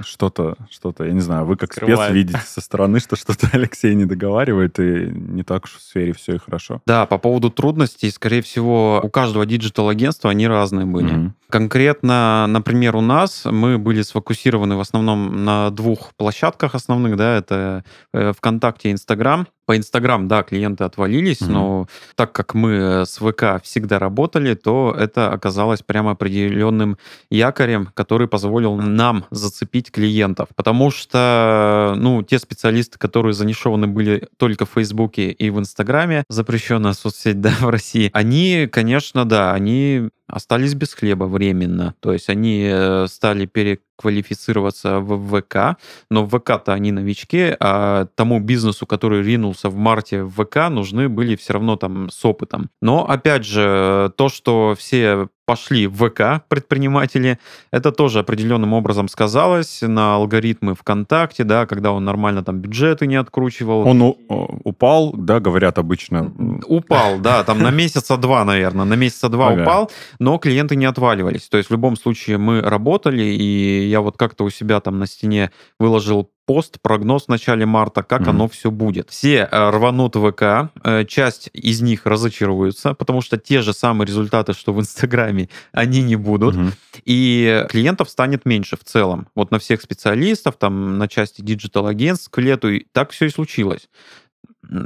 что-то, 0.00 0.56
что-то, 0.70 1.04
я 1.04 1.12
не 1.12 1.20
знаю, 1.20 1.44
вы 1.44 1.56
как 1.56 1.72
спец 1.72 1.84
Скрывает. 1.84 2.14
видите 2.14 2.40
со 2.46 2.60
стороны, 2.60 2.98
что 2.98 3.14
что-то 3.16 3.48
Алексей 3.52 3.94
не 3.94 4.06
договаривает, 4.06 4.78
и 4.80 5.10
не 5.12 5.42
так 5.42 5.64
уж 5.64 5.74
в 5.74 5.82
сфере 5.82 6.12
все 6.12 6.36
и 6.36 6.38
хорошо. 6.38 6.80
Да, 6.86 7.06
по 7.06 7.18
поводу 7.18 7.50
трудностей, 7.50 8.10
скорее 8.10 8.42
всего, 8.42 9.00
у 9.02 9.10
каждого 9.10 9.44
digital-агентства 9.44 10.30
они 10.30 10.48
разные 10.48 10.86
были. 10.86 11.12
Мгм. 11.12 11.34
Конкретно, 11.50 12.46
например, 12.48 12.96
у 12.96 13.02
нас 13.02 13.44
мы 13.44 13.76
были 13.76 14.00
сфокусированы 14.00 14.76
в 14.76 14.80
основном 14.80 15.44
на 15.44 15.70
двух 15.70 16.14
площадках 16.16 16.74
основных, 16.74 17.16
да, 17.16 17.36
это 17.36 17.81
э, 18.12 18.32
ВКонтакте 18.36 18.88
и 18.88 18.92
Инстаграм. 18.92 19.46
По 19.64 19.76
Инстаграм, 19.76 20.26
да, 20.26 20.42
клиенты 20.42 20.82
отвалились, 20.84 21.40
Мгм. 21.40 21.52
но 21.52 21.86
так 22.16 22.32
как 22.32 22.54
мы 22.54 23.04
с 23.06 23.18
ВК 23.18 23.62
всегда 23.62 24.00
работали, 24.00 24.54
то 24.54 24.94
это 24.98 25.30
оказалось 25.30 25.82
прямо 25.82 26.10
определенным 26.10 26.98
якорем, 27.30 27.88
который 27.94 28.26
позволил 28.26 28.74
нам 28.76 29.24
зацепить 29.30 29.92
клиентов. 29.92 30.48
Потому 30.56 30.90
что, 30.90 31.94
ну, 31.96 32.22
те 32.22 32.38
специалисты, 32.38 32.98
которые 32.98 33.34
занишованы 33.34 33.86
были 33.86 34.28
только 34.36 34.66
в 34.66 34.70
Фейсбуке 34.70 35.30
и 35.30 35.50
в 35.50 35.58
Инстаграме, 35.60 36.24
запрещенная 36.28 36.92
соцсеть, 36.92 37.40
да, 37.40 37.52
в 37.60 37.68
России, 37.68 38.10
они, 38.12 38.68
конечно, 38.70 39.24
да, 39.24 39.52
они 39.52 40.08
остались 40.32 40.74
без 40.74 40.94
хлеба 40.94 41.24
временно. 41.24 41.94
То 42.00 42.12
есть 42.12 42.30
они 42.30 42.66
э, 42.66 43.06
стали 43.06 43.44
переквалифицироваться 43.44 44.98
в 44.98 45.40
ВК, 45.40 45.78
но 46.10 46.24
в 46.24 46.30
ВК-то 46.30 46.72
они 46.72 46.90
новички, 46.90 47.54
а 47.60 48.06
тому 48.14 48.40
бизнесу, 48.40 48.86
который 48.86 49.22
ринулся 49.22 49.68
в 49.68 49.76
марте 49.76 50.22
в 50.22 50.42
ВК, 50.42 50.70
нужны 50.70 51.10
были 51.10 51.36
все 51.36 51.52
равно 51.52 51.76
там 51.76 52.08
с 52.08 52.24
опытом. 52.24 52.70
Но, 52.80 53.08
опять 53.08 53.44
же, 53.44 54.10
то, 54.16 54.30
что 54.30 54.74
все 54.76 55.28
пошли 55.46 55.86
в 55.86 55.94
ВК 56.08 56.44
предприниматели, 56.48 57.38
это 57.70 57.92
тоже 57.92 58.20
определенным 58.20 58.72
образом 58.72 59.08
сказалось 59.08 59.80
на 59.82 60.14
алгоритмы 60.14 60.74
ВКонтакте, 60.74 61.44
да, 61.44 61.66
когда 61.66 61.92
он 61.92 62.04
нормально 62.04 62.42
там 62.44 62.58
бюджеты 62.58 63.06
не 63.06 63.16
откручивал. 63.16 63.86
Он 63.86 64.02
у- 64.02 64.16
упал, 64.64 65.12
да, 65.12 65.40
говорят 65.40 65.78
обычно. 65.78 66.32
Упал, 66.66 67.18
да, 67.18 67.44
там 67.44 67.60
на 67.62 67.70
месяца 67.70 68.16
два, 68.16 68.44
наверное, 68.44 68.84
на 68.84 68.94
месяца 68.94 69.28
два 69.28 69.48
Ага. 69.48 69.62
упал, 69.62 69.90
но 70.18 70.38
клиенты 70.38 70.76
не 70.76 70.84
отваливались. 70.86 71.48
То 71.48 71.56
есть 71.58 71.70
в 71.70 71.72
любом 71.72 71.96
случае 71.96 72.38
мы 72.38 72.60
работали, 72.60 73.22
и 73.24 73.88
я 73.88 74.00
вот 74.00 74.16
как-то 74.16 74.44
у 74.44 74.50
себя 74.50 74.80
там 74.80 74.98
на 74.98 75.06
стене 75.06 75.50
выложил 75.78 76.30
пост, 76.46 76.78
прогноз 76.82 77.24
в 77.24 77.28
начале 77.28 77.66
марта, 77.66 78.02
как 78.02 78.22
Мгм. 78.22 78.30
оно 78.30 78.48
все 78.48 78.70
будет. 78.70 79.10
Все 79.10 79.48
э, 79.50 79.70
рванут 79.70 80.16
в 80.16 80.30
ВК, 80.32 80.70
э, 80.84 81.04
часть 81.04 81.50
из 81.52 81.80
них 81.82 82.06
разочаруются, 82.06 82.94
потому 82.94 83.20
что 83.20 83.36
те 83.38 83.62
же 83.62 83.72
самые 83.72 84.06
результаты, 84.06 84.52
что 84.52 84.72
в 84.72 84.80
Инстаграме, 84.80 85.48
они 85.72 86.02
не 86.02 86.16
будут 86.16 86.56
Мгм. 86.56 86.72
и 87.04 87.64
клиентов 87.68 88.10
станет 88.10 88.44
меньше 88.44 88.76
в 88.76 88.84
целом. 88.84 89.28
Вот 89.34 89.50
на 89.50 89.58
всех 89.58 89.80
специалистов, 89.82 90.56
там 90.58 90.98
на 90.98 91.08
части 91.08 91.40
digital-агентств 91.42 92.30
к 92.30 92.38
лету, 92.40 92.68
так 92.92 93.10
все 93.10 93.26
и 93.26 93.30
случилось. 93.30 93.88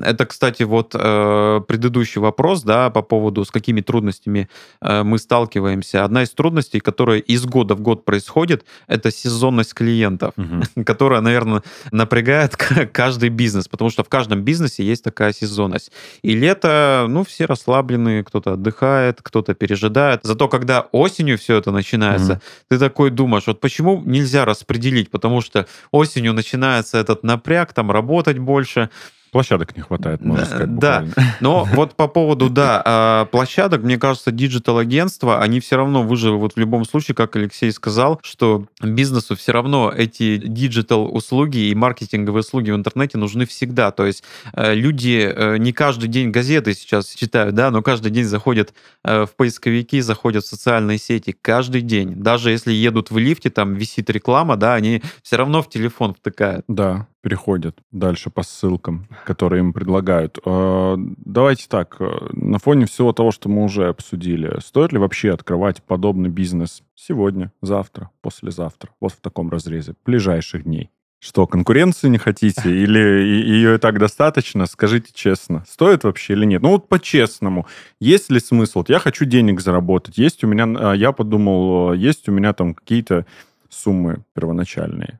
Это, 0.03 0.27
кстати, 0.27 0.64
вот 0.64 0.94
э, 0.94 1.61
предыдущий 1.68 2.20
вопрос, 2.20 2.62
да, 2.62 2.90
по 2.90 3.03
поводу, 3.03 3.44
с 3.44 3.51
какими 3.51 3.81
трудностями 3.81 4.49
э, 4.81 5.03
мы 5.03 5.18
сталкиваемся. 5.18 6.05
Одна 6.05 6.22
из 6.22 6.31
трудностей, 6.31 6.81
которая 6.81 7.18
из 7.18 7.44
года 7.44 7.75
в 7.75 7.81
год 7.81 8.05
происходит, 8.05 8.64
это 8.88 9.11
сезонность 9.11 9.75
клиентов, 9.75 10.33
Мгм. 10.37 10.62
которая, 10.85 11.20
наверное, 11.20 11.62
напрягает 11.92 12.57
каждый 12.92 13.29
бизнес, 13.29 13.68
потому 13.68 13.90
что 13.90 14.03
в 14.03 14.09
каждом 14.09 14.42
бизнесе 14.42 14.83
есть 14.83 15.05
такая 15.05 15.33
сезонность. 15.33 15.92
И 16.22 16.35
лето, 16.35 17.07
ну, 17.09 17.22
все 17.25 17.44
расслаблены, 17.46 18.25
кто-то 18.25 18.55
отдыхает, 18.55 19.20
кто-то 19.22 19.55
пережидает. 19.55 20.20
Зато 20.25 20.49
когда 20.49 20.81
осенью 20.92 21.38
все 21.38 21.57
это 21.57 21.70
начинается, 21.70 22.33
Мгм. 22.33 22.40
ты 22.70 22.79
такой 22.79 23.11
думаешь, 23.11 23.46
вот 23.46 23.61
почему 23.61 24.03
нельзя 24.05 24.44
распределить, 24.44 25.11
потому 25.11 25.40
что 25.40 25.66
осенью 25.92 26.33
начинается 26.33 26.99
этот 26.99 27.22
напряг, 27.22 27.72
там 27.72 27.90
работать 27.90 28.38
больше. 28.38 28.90
Площадок 29.37 29.77
не 29.77 29.83
хватает, 29.83 30.22
можно 30.22 30.44
Да, 30.44 30.46
сказать. 30.46 30.79
да. 30.79 31.01
буквально. 31.03 31.35
Но 31.40 31.64
вот 31.75 31.94
по 31.94 32.09
поводу, 32.09 32.49
да, 32.49 32.81
а, 32.83 33.25
площадок, 33.27 33.83
мне 33.83 33.99
кажется, 33.99 34.31
digital-агентства, 34.31 35.42
они 35.42 35.61
все 35.61 35.77
равно 35.77 36.03
выживут 36.05 36.55
в 36.55 36.59
любом 36.59 36.87
случае, 36.87 37.14
как 37.14 37.37
Алексей 37.37 37.70
сказал, 37.70 38.18
что 38.22 38.64
бизнесу 38.81 39.37
все 39.37 39.53
равно 39.53 39.92
эти 39.94 40.38
digital-услуги 40.38 41.68
и 41.68 41.75
маркетинговые 41.75 42.40
услуги 42.40 42.70
в 42.70 42.77
интернете 42.77 43.18
нужны 43.18 43.44
всегда. 43.44 43.90
То 43.90 44.07
есть 44.07 44.25
э, 44.55 44.72
люди 44.75 45.31
э, 45.31 45.59
не 45.59 45.75
каждый 45.75 46.09
день 46.09 46.31
газеты 46.31 46.72
сейчас 46.72 47.12
читают, 47.12 47.55
да, 47.55 47.70
но 47.70 47.83
каждый 47.83 48.11
день 48.11 48.25
заходят 48.25 48.72
э, 49.05 49.27
в 49.27 49.35
поисковики, 49.37 50.01
заходят 50.01 50.44
в 50.44 50.49
социальные 50.49 50.96
сети 50.96 51.37
каждый 51.42 51.83
день. 51.83 52.14
Даже 52.14 52.51
если 52.53 52.72
едут 52.72 53.11
в 53.11 53.18
лифте, 53.18 53.51
там 53.51 53.75
висит 53.75 54.09
реклама, 54.09 54.57
да, 54.57 54.72
они 54.72 55.03
все 55.22 55.37
равно 55.37 55.61
в 55.62 55.68
телефон 55.68 56.14
втыкают. 56.14 56.64
Да, 56.68 57.07
переходят 57.26 57.76
дальше 57.90 58.30
по 58.30 58.44
ссылкам, 58.44 59.08
которые 59.24 59.58
им 59.58 59.72
предлагают. 59.72 60.38
Э, 60.46 60.94
Давайте 60.96 61.66
так, 61.68 61.96
э, 61.98 62.08
на 62.30 62.60
фоне 62.60 62.86
всего 62.86 63.12
того, 63.12 63.32
что 63.32 63.48
мы 63.48 63.64
уже 63.64 63.88
обсудили, 63.88 64.60
стоит 64.60 64.92
ли 64.92 64.98
вообще 64.98 65.32
открывать 65.32 65.82
подобный 65.82 66.28
бизнес 66.28 66.84
сегодня, 66.94 67.50
завтра, 67.62 68.10
послезавтра, 68.20 68.90
вот 69.00 69.10
в 69.10 69.20
таком 69.20 69.50
разрезе, 69.50 69.94
ближайших 70.04 70.62
дней? 70.62 70.90
Что, 71.18 71.48
конкуренции 71.48 72.08
не 72.08 72.18
хотите? 72.18 72.70
Или 72.70 73.00
ее 73.00 73.74
и 73.74 73.78
так 73.78 73.98
достаточно? 73.98 74.66
Скажите 74.66 75.10
честно, 75.12 75.64
стоит 75.68 76.04
вообще 76.04 76.34
или 76.34 76.44
нет? 76.44 76.62
Ну 76.62 76.68
вот 76.68 76.88
по-честному, 76.88 77.66
есть 77.98 78.30
ли 78.30 78.38
смысл? 78.38 78.84
Я 78.86 79.00
хочу 79.00 79.24
денег 79.24 79.60
заработать. 79.60 80.16
Есть 80.16 80.44
у 80.44 80.46
меня, 80.46 80.66
а, 80.66 80.94
я 80.94 81.10
подумал, 81.10 81.92
есть 81.92 82.28
у 82.28 82.32
меня 82.32 82.52
там 82.52 82.72
какие-то 82.72 83.26
суммы 83.68 84.22
первоначальные. 84.32 85.18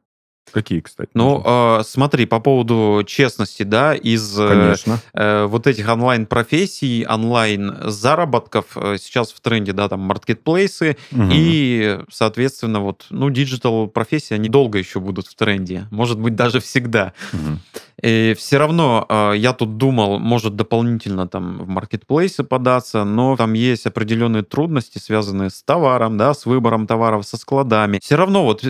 Какие, 0.53 0.81
кстати? 0.81 1.11
Ну, 1.15 1.43
э, 1.45 1.83
смотри, 1.85 2.27
по 2.27 2.41
поводу 2.41 3.03
честности, 3.07 3.63
да, 3.63 3.95
из 3.95 4.39
э, 4.39 4.75
э, 5.13 5.45
вот 5.47 5.67
этих 5.67 5.89
онлайн-профессий, 5.89 7.07
онлайн-заработков 7.07 8.65
э, 8.77 8.97
сейчас 9.01 9.33
в 9.33 9.41
тренде, 9.41 9.73
да, 9.73 9.89
там, 9.89 10.01
маркетплейсы 10.01 10.97
угу. 11.13 11.29
и, 11.33 11.99
соответственно, 12.11 12.81
вот, 12.81 13.07
ну, 13.11 13.29
digital-профессии, 13.31 14.35
они 14.35 14.49
долго 14.49 14.79
еще 14.79 15.01
будут 15.01 15.27
в 15.27 15.35
тренде, 15.35 15.89
может 15.91 16.19
быть, 16.19 16.37
даже 16.37 16.61
всегда. 16.61 17.13
Угу. 17.33 17.59
И 18.03 18.35
все 18.39 18.59
равно 18.59 19.07
э, 19.09 19.33
я 19.37 19.53
тут 19.53 19.79
думал, 19.79 20.19
может 20.19 20.55
дополнительно 20.55 21.27
там 21.27 21.59
в 21.59 21.69
маркетплейсы 21.69 22.45
податься, 22.45 23.05
но 23.05 23.37
там 23.37 23.55
есть 23.55 23.87
определенные 23.87 24.43
трудности, 24.43 24.99
связанные 24.99 25.51
с 25.51 25.63
товаром, 25.63 26.19
да, 26.19 26.35
с 26.35 26.47
выбором 26.47 26.87
товаров, 26.87 27.27
со 27.27 27.37
складами. 27.37 27.99
Все 28.03 28.17
равно 28.17 28.45
вот 28.45 28.65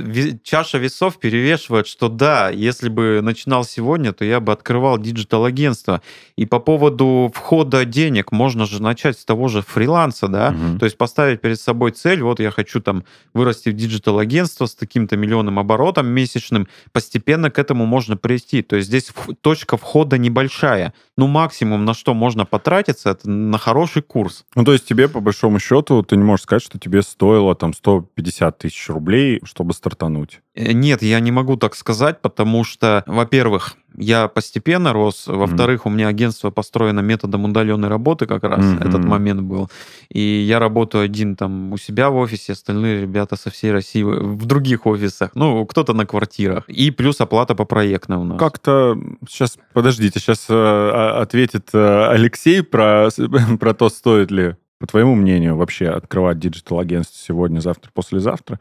чаша 0.44 0.78
весов 0.78 1.18
перевешивает, 1.18 1.65
что 1.86 2.08
да, 2.08 2.50
если 2.50 2.88
бы 2.88 3.20
начинал 3.22 3.64
сегодня, 3.64 4.12
то 4.12 4.24
я 4.24 4.40
бы 4.40 4.52
открывал 4.52 4.98
digital-агентство. 4.98 6.02
И 6.36 6.46
по 6.46 6.58
поводу 6.58 7.30
входа 7.34 7.84
денег 7.84 8.32
можно 8.32 8.66
же 8.66 8.82
начать 8.82 9.18
с 9.18 9.24
того 9.24 9.48
же 9.48 9.62
фриланса, 9.62 10.28
да, 10.28 10.48
угу. 10.48 10.78
то 10.78 10.84
есть 10.84 10.96
поставить 10.96 11.40
перед 11.40 11.60
собой 11.60 11.92
цель, 11.92 12.22
вот 12.22 12.40
я 12.40 12.50
хочу 12.50 12.80
там 12.80 13.04
вырасти 13.34 13.68
в 13.68 13.74
digital-агентство 13.74 14.66
с 14.66 14.74
таким-то 14.74 15.16
миллионным 15.16 15.58
оборотом 15.58 16.06
месячным, 16.06 16.68
постепенно 16.92 17.50
к 17.50 17.58
этому 17.58 17.86
можно 17.86 18.16
прийти. 18.16 18.62
То 18.62 18.76
есть 18.76 18.88
здесь 18.88 19.12
точка 19.40 19.76
входа 19.76 20.18
небольшая. 20.18 20.92
Ну, 21.16 21.26
максимум, 21.26 21.84
на 21.84 21.94
что 21.94 22.14
можно 22.14 22.44
потратиться, 22.44 23.10
это 23.10 23.28
на 23.30 23.58
хороший 23.58 24.02
курс. 24.02 24.44
Ну, 24.54 24.64
то 24.64 24.72
есть 24.72 24.86
тебе, 24.86 25.08
по 25.08 25.20
большому 25.20 25.58
счету, 25.58 26.02
ты 26.02 26.16
не 26.16 26.24
можешь 26.24 26.44
сказать, 26.44 26.62
что 26.62 26.78
тебе 26.78 27.02
стоило 27.02 27.54
там 27.54 27.72
150 27.72 28.58
тысяч 28.58 28.88
рублей, 28.88 29.40
чтобы 29.44 29.72
стартануть? 29.72 30.40
Э, 30.56 30.72
нет, 30.72 31.02
я 31.02 31.20
не 31.20 31.30
могу 31.30 31.56
так 31.56 31.76
сказать, 31.76 32.20
потому 32.20 32.64
что, 32.64 33.04
во-первых, 33.06 33.76
я 33.98 34.28
постепенно 34.28 34.92
рос. 34.92 35.26
Во-вторых, 35.26 35.82
mm-hmm. 35.82 35.88
у 35.88 35.90
меня 35.90 36.08
агентство 36.08 36.50
построено 36.50 37.00
методом 37.00 37.44
удаленной 37.44 37.88
работы 37.88 38.26
как 38.26 38.42
раз. 38.42 38.64
Mm-hmm. 38.64 38.88
Этот 38.88 39.04
момент 39.04 39.42
был. 39.42 39.70
И 40.10 40.20
я 40.20 40.58
работаю 40.58 41.04
один 41.04 41.36
там 41.36 41.72
у 41.72 41.78
себя 41.78 42.10
в 42.10 42.16
офисе, 42.16 42.52
остальные 42.52 43.02
ребята 43.02 43.36
со 43.36 43.50
всей 43.50 43.72
России 43.72 44.02
в 44.02 44.44
других 44.46 44.86
офисах. 44.86 45.30
Ну, 45.34 45.64
кто-то 45.66 45.92
на 45.92 46.06
квартирах. 46.06 46.68
И 46.68 46.90
плюс 46.90 47.20
оплата 47.20 47.54
по 47.54 47.64
проектной 47.64 48.16
у 48.16 48.24
нас. 48.24 48.38
Как-то 48.38 48.98
сейчас, 49.28 49.58
подождите, 49.72 50.20
сейчас 50.20 50.46
э, 50.48 50.90
ответит 51.20 51.70
э, 51.72 52.08
Алексей 52.10 52.62
про, 52.62 53.08
про 53.60 53.74
то, 53.74 53.88
стоит 53.88 54.30
ли 54.30 54.56
по 54.78 54.86
твоему 54.86 55.14
мнению, 55.14 55.56
вообще 55.56 55.88
открывать 55.88 56.38
digital-агентство 56.38 57.16
сегодня, 57.18 57.60
завтра, 57.60 57.90
послезавтра? 57.94 58.60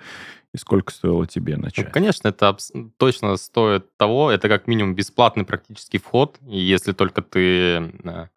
И 0.56 0.58
сколько 0.58 0.94
стоило 0.94 1.28
тебе 1.28 1.58
начать? 1.58 1.88
Ну, 1.88 1.92
конечно, 1.92 2.30
это 2.30 2.56
точно 2.96 3.36
стоит 3.36 3.98
того. 3.98 4.32
Это 4.32 4.48
как 4.48 4.68
минимум 4.68 4.96
бесплатный 4.96 5.44
практический 5.44 5.98
вход. 5.98 6.38
Если 6.48 6.94
только 6.94 7.22
ты... 7.22 7.92
Э, 8.06 8.28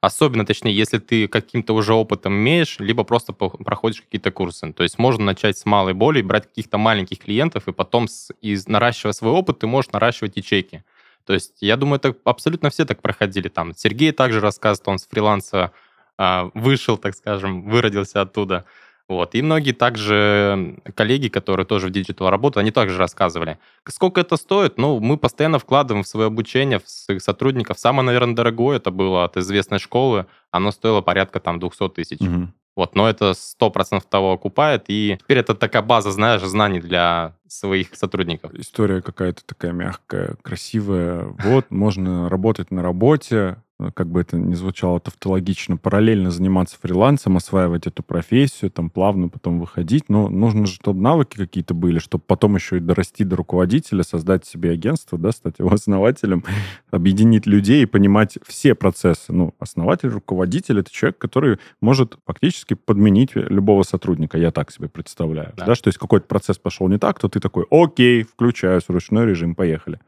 особенно, 0.00 0.46
точнее, 0.46 0.72
если 0.72 0.98
ты 0.98 1.26
каким-то 1.26 1.74
уже 1.74 1.92
опытом 1.92 2.34
имеешь, 2.34 2.78
либо 2.78 3.02
просто 3.02 3.32
проходишь 3.32 4.02
какие-то 4.02 4.30
курсы. 4.30 4.72
То 4.72 4.84
есть 4.84 5.00
можно 5.00 5.24
начать 5.24 5.58
с 5.58 5.64
малой 5.64 5.94
боли, 5.94 6.22
брать 6.22 6.46
каких-то 6.46 6.78
маленьких 6.78 7.18
клиентов, 7.18 7.66
и 7.66 7.72
потом, 7.72 8.06
с, 8.06 8.30
и 8.40 8.56
наращивая 8.68 9.12
свой 9.12 9.32
опыт, 9.32 9.58
ты 9.58 9.66
можешь 9.66 9.90
наращивать 9.90 10.36
и 10.36 10.43
чеки. 10.43 10.84
То 11.26 11.32
есть 11.32 11.56
я 11.60 11.76
думаю, 11.76 11.96
это 11.96 12.14
абсолютно 12.22 12.70
все 12.70 12.84
так 12.84 13.02
проходили. 13.02 13.48
Там 13.48 13.74
Сергей 13.74 14.12
также 14.12 14.38
рассказывает, 14.38 14.86
он 14.86 14.98
с 15.00 15.08
фриланса 15.08 15.72
а, 16.16 16.52
вышел, 16.54 16.98
так 16.98 17.16
скажем, 17.16 17.68
выродился 17.68 18.20
оттуда. 18.20 18.64
Вот. 19.08 19.34
И 19.34 19.42
многие 19.42 19.72
также 19.72 20.76
коллеги, 20.94 21.28
которые 21.28 21.66
тоже 21.66 21.88
в 21.88 21.90
digital 21.90 22.30
работают, 22.30 22.62
они 22.62 22.70
также 22.70 22.96
рассказывали. 22.96 23.58
Сколько 23.86 24.22
это 24.22 24.36
стоит? 24.36 24.78
Ну, 24.78 24.98
мы 24.98 25.18
постоянно 25.18 25.58
вкладываем 25.58 26.04
в 26.04 26.08
свое 26.08 26.28
обучение, 26.28 26.78
в 26.78 26.88
своих 26.88 27.22
сотрудников. 27.22 27.78
Самое, 27.78 28.06
наверное, 28.06 28.34
дорогое 28.34 28.78
это 28.78 28.90
было 28.90 29.24
от 29.24 29.36
известной 29.36 29.78
школы. 29.78 30.26
Оно 30.50 30.70
стоило 30.70 31.02
порядка 31.02 31.38
там 31.38 31.60
200 31.60 31.88
тысяч. 31.90 32.20
Угу. 32.20 32.48
Вот, 32.76 32.96
но 32.96 33.08
это 33.08 33.34
100% 33.34 34.02
того 34.08 34.32
окупает, 34.32 34.86
и 34.88 35.16
теперь 35.20 35.38
это 35.38 35.54
такая 35.54 35.82
база, 35.82 36.10
знаешь, 36.10 36.42
знаний 36.42 36.80
для 36.80 37.36
своих 37.46 37.94
сотрудников. 37.94 38.52
История 38.54 39.00
какая-то 39.00 39.44
такая 39.46 39.70
мягкая, 39.70 40.34
красивая. 40.42 41.36
Вот, 41.38 41.70
можно 41.70 42.28
работать 42.28 42.72
на 42.72 42.82
работе, 42.82 43.36
Э, 43.44 43.63
как 43.94 44.08
бы 44.08 44.20
это 44.20 44.36
ни 44.36 44.54
звучало 44.54 45.00
тавтологично, 45.00 45.76
параллельно 45.76 46.30
заниматься 46.30 46.76
фрилансом, 46.80 47.36
осваивать 47.36 47.88
эту 47.88 48.04
профессию, 48.04 48.70
там 48.70 48.88
плавно 48.88 49.28
потом 49.28 49.58
выходить. 49.58 50.08
Но 50.08 50.28
нужно 50.28 50.66
же, 50.66 50.74
чтобы 50.74 51.00
навыки 51.00 51.36
какие-то 51.36 51.74
были, 51.74 51.98
чтобы 51.98 52.22
потом 52.24 52.54
еще 52.54 52.76
и 52.76 52.80
дорасти 52.80 53.24
до 53.24 53.34
руководителя, 53.34 54.04
создать 54.04 54.46
себе 54.46 54.70
агентство, 54.70 55.18
да, 55.18 55.32
стать 55.32 55.58
его 55.58 55.70
основателем, 55.72 56.44
объединить 56.90 57.46
людей 57.46 57.82
и 57.82 57.86
понимать 57.86 58.38
все 58.46 58.76
процессы. 58.76 59.32
Ну, 59.32 59.54
основатель, 59.58 60.08
руководитель— 60.08 60.78
это 60.80 60.92
человек, 60.92 61.18
который 61.18 61.58
может 61.80 62.16
фактически 62.26 62.74
подменить 62.74 63.34
любого 63.34 63.82
сотрудника. 63.82 64.38
Я 64.38 64.52
так 64.52 64.70
себе 64.70 64.88
представляю. 64.88 65.52
Да. 65.56 65.66
да 65.66 65.74
что 65.74 65.88
если 65.88 65.98
какой-то 65.98 66.26
процесс 66.26 66.58
пошел 66.58 66.88
не 66.88 66.98
так, 66.98 67.18
то 67.18 67.28
ты 67.28 67.40
такой, 67.40 67.66
окей, 67.70 68.22
включаюсь 68.22 68.84
в 68.84 68.90
ручной 68.90 69.26
режим, 69.26 69.56
поехали. 69.56 69.98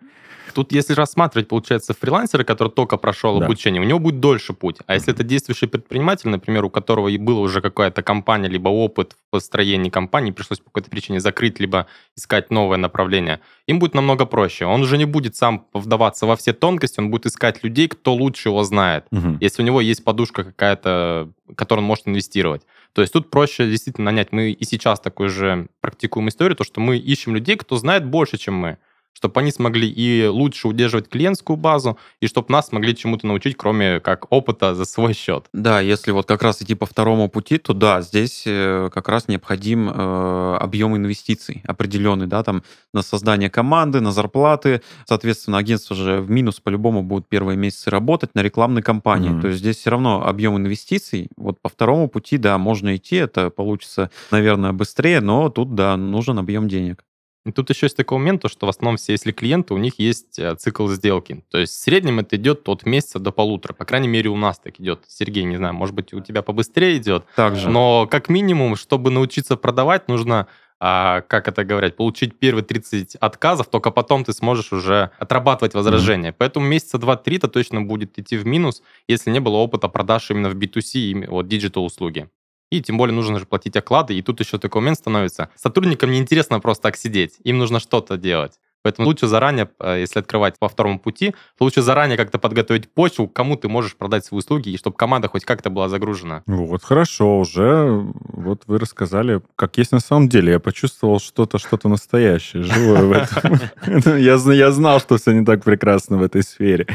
Тут, 0.57 0.73
если 0.73 0.95
рассматривать, 0.95 1.49
получается, 1.49 1.93
фрилансера, 1.93 2.43
который 2.43 2.71
только 2.71 2.97
прошел 2.97 3.39
да. 3.39 3.45
обучение, 3.45 3.83
у 3.83 3.85
него 3.85 3.99
будет 3.99 4.21
дольше 4.21 4.55
путь. 4.55 4.79
А 4.87 4.95
если 4.95 5.13
это 5.13 5.23
действующий 5.23 5.67
предприниматель, 5.67 6.31
например, 6.31 6.65
у 6.65 6.71
которого 6.71 7.09
и 7.09 7.19
была 7.19 7.41
уже 7.41 7.61
какая-то 7.61 8.03
компания, 8.03 8.49
либо 8.49 8.71
опыт 8.71 9.13
в 9.13 9.31
построении 9.31 9.91
компании, 9.91 10.31
пришлось 10.31 10.61
по 10.61 10.71
какой-то 10.71 10.89
причине 10.89 11.21
закрыть, 11.21 11.61
либо 11.61 11.89
искать 12.17 12.51
новое 12.51 12.79
направление, 12.79 13.41
им 13.67 13.79
будет 13.79 13.93
намного 13.93 14.25
проще. 14.25 14.65
Он 14.65 14.81
уже 14.81 14.97
не 14.97 15.05
будет 15.05 15.37
сам 15.37 15.67
вдаваться 15.75 16.25
во 16.25 16.37
все 16.37 16.55
тонкости, 16.55 17.01
он 17.01 17.11
будет 17.11 17.27
искать 17.27 17.63
людей, 17.63 17.89
кто 17.89 18.15
лучше 18.15 18.49
его 18.49 18.65
знает. 18.65 19.05
Угу. 19.11 19.37
Если 19.43 19.63
у 19.63 19.67
него 19.67 19.83
есть 19.83 20.05
подушка 20.05 20.43
какая-то, 20.43 21.31
которую 21.55 21.83
он 21.83 21.89
может 21.89 22.09
инвестировать. 22.09 22.63
То 22.95 23.03
есть 23.03 23.13
тут 23.13 23.31
проще 23.31 23.69
действительно 23.69 24.07
нанять. 24.07 24.33
Мы 24.33 24.53
и 24.53 24.65
сейчас 24.65 25.01
такой 25.01 25.29
же 25.29 25.69
практикуем 25.83 26.31
историю, 26.31 26.57
то, 26.57 26.65
что 26.65 26.81
мы 26.81 26.97
ищем 26.97 27.35
людей, 27.35 27.57
кто 27.57 27.77
знает 27.77 28.07
больше, 28.07 28.39
чем 28.39 28.55
мы 28.55 28.79
чтобы 29.17 29.41
они 29.41 29.51
смогли 29.51 29.89
и 29.89 30.27
лучше 30.27 30.69
удерживать 30.69 31.09
клиентскую 31.09 31.57
базу, 31.57 31.97
и 32.21 32.27
чтобы 32.27 32.53
нас 32.53 32.69
смогли 32.69 32.95
чему-то 32.95 33.27
научить, 33.27 33.57
кроме 33.57 33.99
как 33.99 34.31
опыта 34.31 34.75
за 34.75 34.85
свой 34.85 35.15
счет. 35.15 35.47
Да, 35.55 35.81
если 35.81 36.11
вот 36.11 36.27
как 36.27 36.43
раз 36.43 36.61
идти 36.61 36.75
по 36.75 36.85
второму 36.85 37.31
пути, 37.31 37.57
то 37.57 37.73
да, 37.73 38.03
здесь 38.03 38.43
э, 38.45 38.91
как 38.93 39.09
раз 39.09 39.27
необходим 39.27 39.89
э, 39.89 40.57
объем 40.61 40.95
инвестиций 40.99 41.63
определенный, 41.67 42.27
да, 42.27 42.43
там 42.43 42.63
на 42.93 43.01
создание 43.01 43.49
команды, 43.49 44.03
на 44.03 44.13
зарплаты. 44.13 44.83
Соответственно, 45.07 45.57
агентство 45.57 45.97
же 45.97 46.21
в 46.21 46.31
минус 46.31 46.61
по-любому 46.61 47.03
будут 47.03 47.27
первые 47.27 47.57
месяцы 47.57 47.89
работать 47.89 48.35
на 48.35 48.43
рекламной 48.43 48.83
кампании. 48.83 49.31
Mm-hmm. 49.31 49.41
То 49.41 49.49
есть 49.49 49.61
здесь 49.61 49.79
все 49.79 49.91
равно 49.91 50.27
объем 50.27 50.59
инвестиций. 50.59 51.29
Вот 51.39 51.59
по 51.63 51.71
второму 51.71 52.09
пути, 52.09 52.37
да, 52.37 52.59
можно 52.59 52.95
идти, 52.95 53.17
это 53.17 53.49
получится, 53.49 54.11
наверное, 54.31 54.75
быстрее, 54.75 55.23
но 55.23 55.49
тут, 55.49 55.75
да, 55.75 55.97
нужен 55.97 56.39
объем 56.39 56.69
денег. 56.69 57.03
И 57.47 57.53
тут 57.53 57.71
еще 57.71 57.87
есть 57.87 57.97
такой 57.97 58.19
момент, 58.19 58.43
что 58.49 58.67
в 58.67 58.69
основном 58.69 58.97
все, 58.97 59.13
если 59.13 59.31
клиенты, 59.31 59.73
у 59.73 59.79
них 59.79 60.01
есть 60.01 60.37
э, 60.37 60.57
цикл 60.57 60.89
сделки. 60.89 61.45
То 61.51 61.59
есть 61.59 61.75
в 61.75 61.81
среднем 61.81 62.19
это 62.19 62.35
идет 62.35 62.69
от 62.69 62.85
месяца 62.85 63.21
до 63.21 63.31
полутора. 63.31 63.73
По 63.73 63.85
крайней 63.85 64.09
мере, 64.09 64.31
у 64.31 64.37
нас 64.37 64.59
так 64.59 64.81
идет. 64.81 65.05
Сергей, 65.07 65.45
не 65.45 65.57
знаю, 65.57 65.73
может 65.73 65.95
быть, 65.95 66.13
у 66.13 66.21
тебя 66.21 66.43
побыстрее 66.43 66.97
идет. 66.97 67.25
Также. 67.37 67.71
Но 67.71 68.09
как 68.11 68.29
минимум, 68.29 68.75
чтобы 68.75 69.13
научиться 69.13 69.57
продавать, 69.57 70.09
нужно 70.09 70.49
а, 70.81 71.21
как 71.23 71.47
это 71.47 71.65
говорить, 71.65 71.97
получить 71.97 72.39
первые 72.39 72.65
30 72.65 73.15
отказов, 73.17 73.69
только 73.69 73.91
потом 73.91 74.25
ты 74.25 74.33
сможешь 74.33 74.73
уже 74.73 75.11
отрабатывать 75.19 75.75
возражения. 75.75 76.31
Mm-hmm. 76.31 76.37
Поэтому 76.37 76.67
месяца 76.67 76.99
2-3 76.99 77.39
то 77.39 77.49
точно 77.49 77.81
будет 77.83 78.19
идти 78.19 78.37
в 78.37 78.45
минус, 78.45 78.83
если 79.09 79.31
не 79.31 79.41
было 79.41 79.57
опыта 79.57 79.89
продаж 79.89 80.31
именно 80.31 80.51
в 80.51 80.55
B2C, 80.57 81.29
вот 81.31 81.49
digital 81.49 81.85
услуги. 81.85 82.29
И 82.71 82.81
тем 82.83 82.99
более 82.99 83.15
нужно 83.15 83.39
же 83.39 83.47
платить 83.47 83.77
оклады. 83.77 84.15
И 84.15 84.23
тут 84.23 84.41
еще 84.41 84.59
такой 84.59 84.81
момент 84.81 84.99
становится. 84.99 85.51
Сотрудникам 85.55 86.11
неинтересно 86.11 86.61
просто 86.61 86.83
так 86.83 86.97
сидеть. 86.97 87.37
Им 87.45 87.59
нужно 87.59 87.81
что-то 87.81 88.17
делать. 88.17 88.59
Поэтому 88.87 89.09
лучше 89.09 89.27
заранее, 89.27 89.69
э, 89.81 89.99
если 89.99 90.21
открывать 90.21 90.61
по 90.61 90.69
второму 90.69 91.01
пути, 91.01 91.35
лучше 91.59 91.83
заранее 91.83 92.17
как-то 92.17 92.39
подготовить 92.39 92.89
почву, 92.89 93.27
кому 93.27 93.57
ты 93.57 93.69
можешь 93.69 93.97
продать 93.97 94.25
свои 94.25 94.39
услуги, 94.39 94.69
и 94.69 94.79
чтобы 94.79 94.97
команда 94.97 95.27
хоть 95.27 95.45
как-то 95.45 95.71
была 95.71 95.89
загружена. 95.89 96.45
Вот, 96.47 96.85
хорошо, 96.85 97.41
уже 97.41 98.07
вот 98.15 98.63
вы 98.69 98.79
рассказали, 98.79 99.41
как 99.57 99.77
есть 99.79 99.91
на 99.91 99.99
самом 99.99 100.29
деле. 100.29 100.53
Я 100.53 100.61
почувствовал 100.61 101.19
что-то, 101.19 101.59
что-то 101.59 101.89
настоящее, 101.89 102.63
живое 102.63 103.03
в 103.03 103.13
этом. 103.13 104.19
Я 104.19 104.71
знал, 104.71 105.01
что 105.01 105.17
все 105.17 105.33
не 105.33 105.45
так 105.45 105.65
прекрасно 105.65 106.19
в 106.19 106.23
этой 106.23 106.45
сфере. 106.45 106.87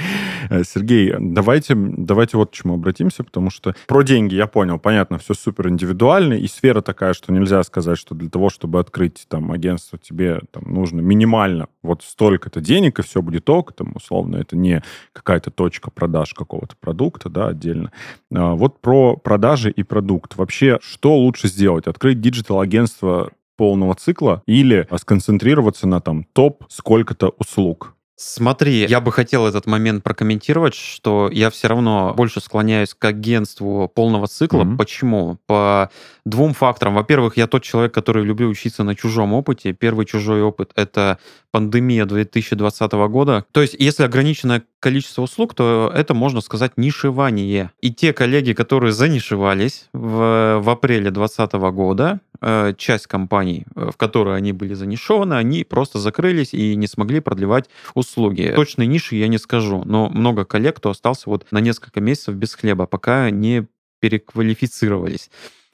Э, 0.49 0.63
Сергей, 0.63 1.13
давайте, 1.19 1.75
давайте 1.75 2.37
вот 2.37 2.51
к 2.51 2.53
чему 2.53 2.75
обратимся, 2.75 3.25
потому 3.25 3.49
что 3.49 3.75
про 3.87 4.03
деньги 4.03 4.35
я 4.35 4.47
понял, 4.47 4.79
понятно, 4.79 5.17
все 5.17 5.33
супер 5.33 5.67
индивидуально, 5.67 6.35
и 6.35 6.47
сфера 6.47 6.79
такая, 6.79 7.13
что 7.13 7.33
нельзя 7.33 7.61
сказать, 7.63 7.97
что 7.97 8.15
для 8.15 8.29
того, 8.29 8.49
чтобы 8.49 8.79
открыть 8.79 9.25
там 9.27 9.51
агентство, 9.51 9.99
тебе 9.99 10.39
там 10.51 10.63
нужно 10.73 11.01
минимально 11.01 11.67
вот 11.83 12.03
столько-то 12.03 12.61
денег, 12.61 12.99
и 12.99 13.03
все 13.03 13.21
будет 13.21 13.49
ок, 13.49 13.73
там, 13.73 13.93
условно, 13.95 14.37
это 14.37 14.55
не 14.55 14.83
какая-то 15.13 15.51
точка 15.51 15.91
продаж 15.91 16.33
какого-то 16.33 16.75
продукта, 16.79 17.29
да, 17.29 17.47
отдельно. 17.47 17.91
А, 18.33 18.55
вот 18.55 18.79
про 18.81 19.15
продажи 19.17 19.71
и 19.71 19.83
продукт. 19.83 20.35
Вообще, 20.35 20.79
что 20.81 21.17
лучше 21.17 21.47
сделать? 21.47 21.87
Открыть 21.87 22.21
digital-агентство 22.21 23.31
полного 23.57 23.95
цикла 23.95 24.41
или 24.45 24.87
сконцентрироваться 24.97 25.87
на 25.87 26.01
там 26.01 26.23
топ 26.33 26.63
сколько-то 26.69 27.29
услуг? 27.37 27.95
Смотри, 28.23 28.85
я 28.87 29.01
бы 29.01 29.11
хотел 29.11 29.47
этот 29.47 29.65
момент 29.65 30.03
прокомментировать, 30.03 30.75
что 30.75 31.27
я 31.33 31.49
все 31.49 31.67
равно 31.67 32.13
больше 32.15 32.39
склоняюсь 32.39 32.93
к 32.93 33.03
агентству 33.03 33.91
полного 33.91 34.27
цикла. 34.27 34.61
Mm-hmm. 34.61 34.77
Почему? 34.77 35.39
По 35.47 35.89
двум 36.23 36.53
факторам. 36.53 36.93
Во-первых, 36.93 37.35
я 37.37 37.47
тот 37.47 37.63
человек, 37.63 37.95
который 37.95 38.23
люблю 38.23 38.47
учиться 38.47 38.83
на 38.83 38.95
чужом 38.95 39.33
опыте. 39.33 39.73
Первый 39.73 40.05
чужой 40.05 40.43
опыт— 40.43 40.71
это 40.75 41.17
пандемия 41.49 42.05
2020 42.05 42.91
года. 42.91 43.43
То 43.51 43.61
есть, 43.63 43.75
если 43.79 44.03
ограниченное 44.03 44.61
количество 44.81 45.21
услуг, 45.21 45.53
то 45.53 45.89
это, 45.95 46.13
можно 46.13 46.41
сказать, 46.41 46.73
нишевание. 46.75 47.71
И 47.79 47.93
те 47.93 48.11
коллеги, 48.11 48.51
которые 48.51 48.91
занишевались 48.91 49.87
в, 49.93 50.59
в 50.61 50.69
апреле 50.69 51.11
2020 51.11 51.53
года, 51.73 52.19
э, 52.41 52.73
часть 52.77 53.07
компаний, 53.07 53.65
э, 53.75 53.91
в 53.93 53.97
которые 53.97 54.35
они 54.35 54.51
были 54.51 54.73
занишеваны, 54.73 55.35
они 55.35 55.63
просто 55.63 55.99
закрылись 55.99 56.53
и 56.53 56.75
не 56.75 56.87
смогли 56.87 57.21
продлевать 57.21 57.69
услуги. 57.93 58.51
Точной 58.55 58.87
ниши 58.87 59.15
я 59.15 59.27
не 59.27 59.37
скажу, 59.37 59.83
но 59.85 60.09
много 60.09 60.43
коллег, 60.43 60.77
кто 60.77 60.89
остался 60.89 61.29
вот 61.29 61.45
на 61.51 61.59
несколько 61.59 62.01
месяцев 62.01 62.35
без 62.35 62.55
хлеба, 62.55 62.87
пока 62.87 63.29
не 63.29 63.67
переквалифицировались. 63.99 65.29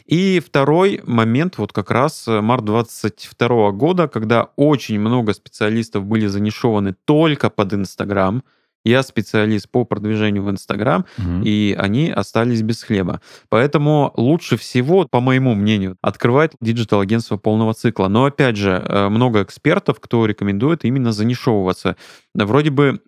И 0.05 0.39
второй 0.39 1.01
момент, 1.05 1.57
вот 1.57 1.73
как 1.73 1.91
раз 1.91 2.27
э, 2.27 2.41
март 2.41 2.63
22 2.63 3.71
года, 3.71 4.07
когда 4.07 4.49
очень 4.55 4.99
много 4.99 5.33
специалистов 5.33 6.05
были 6.05 6.27
занишованы 6.27 6.95
только 7.05 7.49
под 7.49 7.73
Инстаграм, 7.73 8.43
я 8.87 9.03
специалист 9.03 9.69
по 9.69 9.85
продвижению 9.85 10.43
в 10.43 10.51
Инстаграм, 10.51 11.05
угу. 11.17 11.43
и 11.43 11.75
они 11.77 12.09
остались 12.09 12.61
без 12.61 12.83
хлеба. 12.83 13.21
Поэтому 13.49 14.13
лучше 14.15 14.57
всего, 14.57 15.07
по 15.09 15.19
моему 15.19 15.55
мнению, 15.55 15.97
открывать 16.01 16.53
digital-агентство 16.61 17.37
полного 17.37 17.73
цикла. 17.73 18.07
Но 18.07 18.25
опять 18.25 18.57
же, 18.57 18.83
э, 18.83 19.09
много 19.09 19.43
экспертов, 19.43 19.99
кто 19.99 20.25
рекомендует 20.25 20.85
именно 20.85 21.11
занишевываться. 21.11 21.95
Вроде 22.33 22.69
бы 22.69 22.99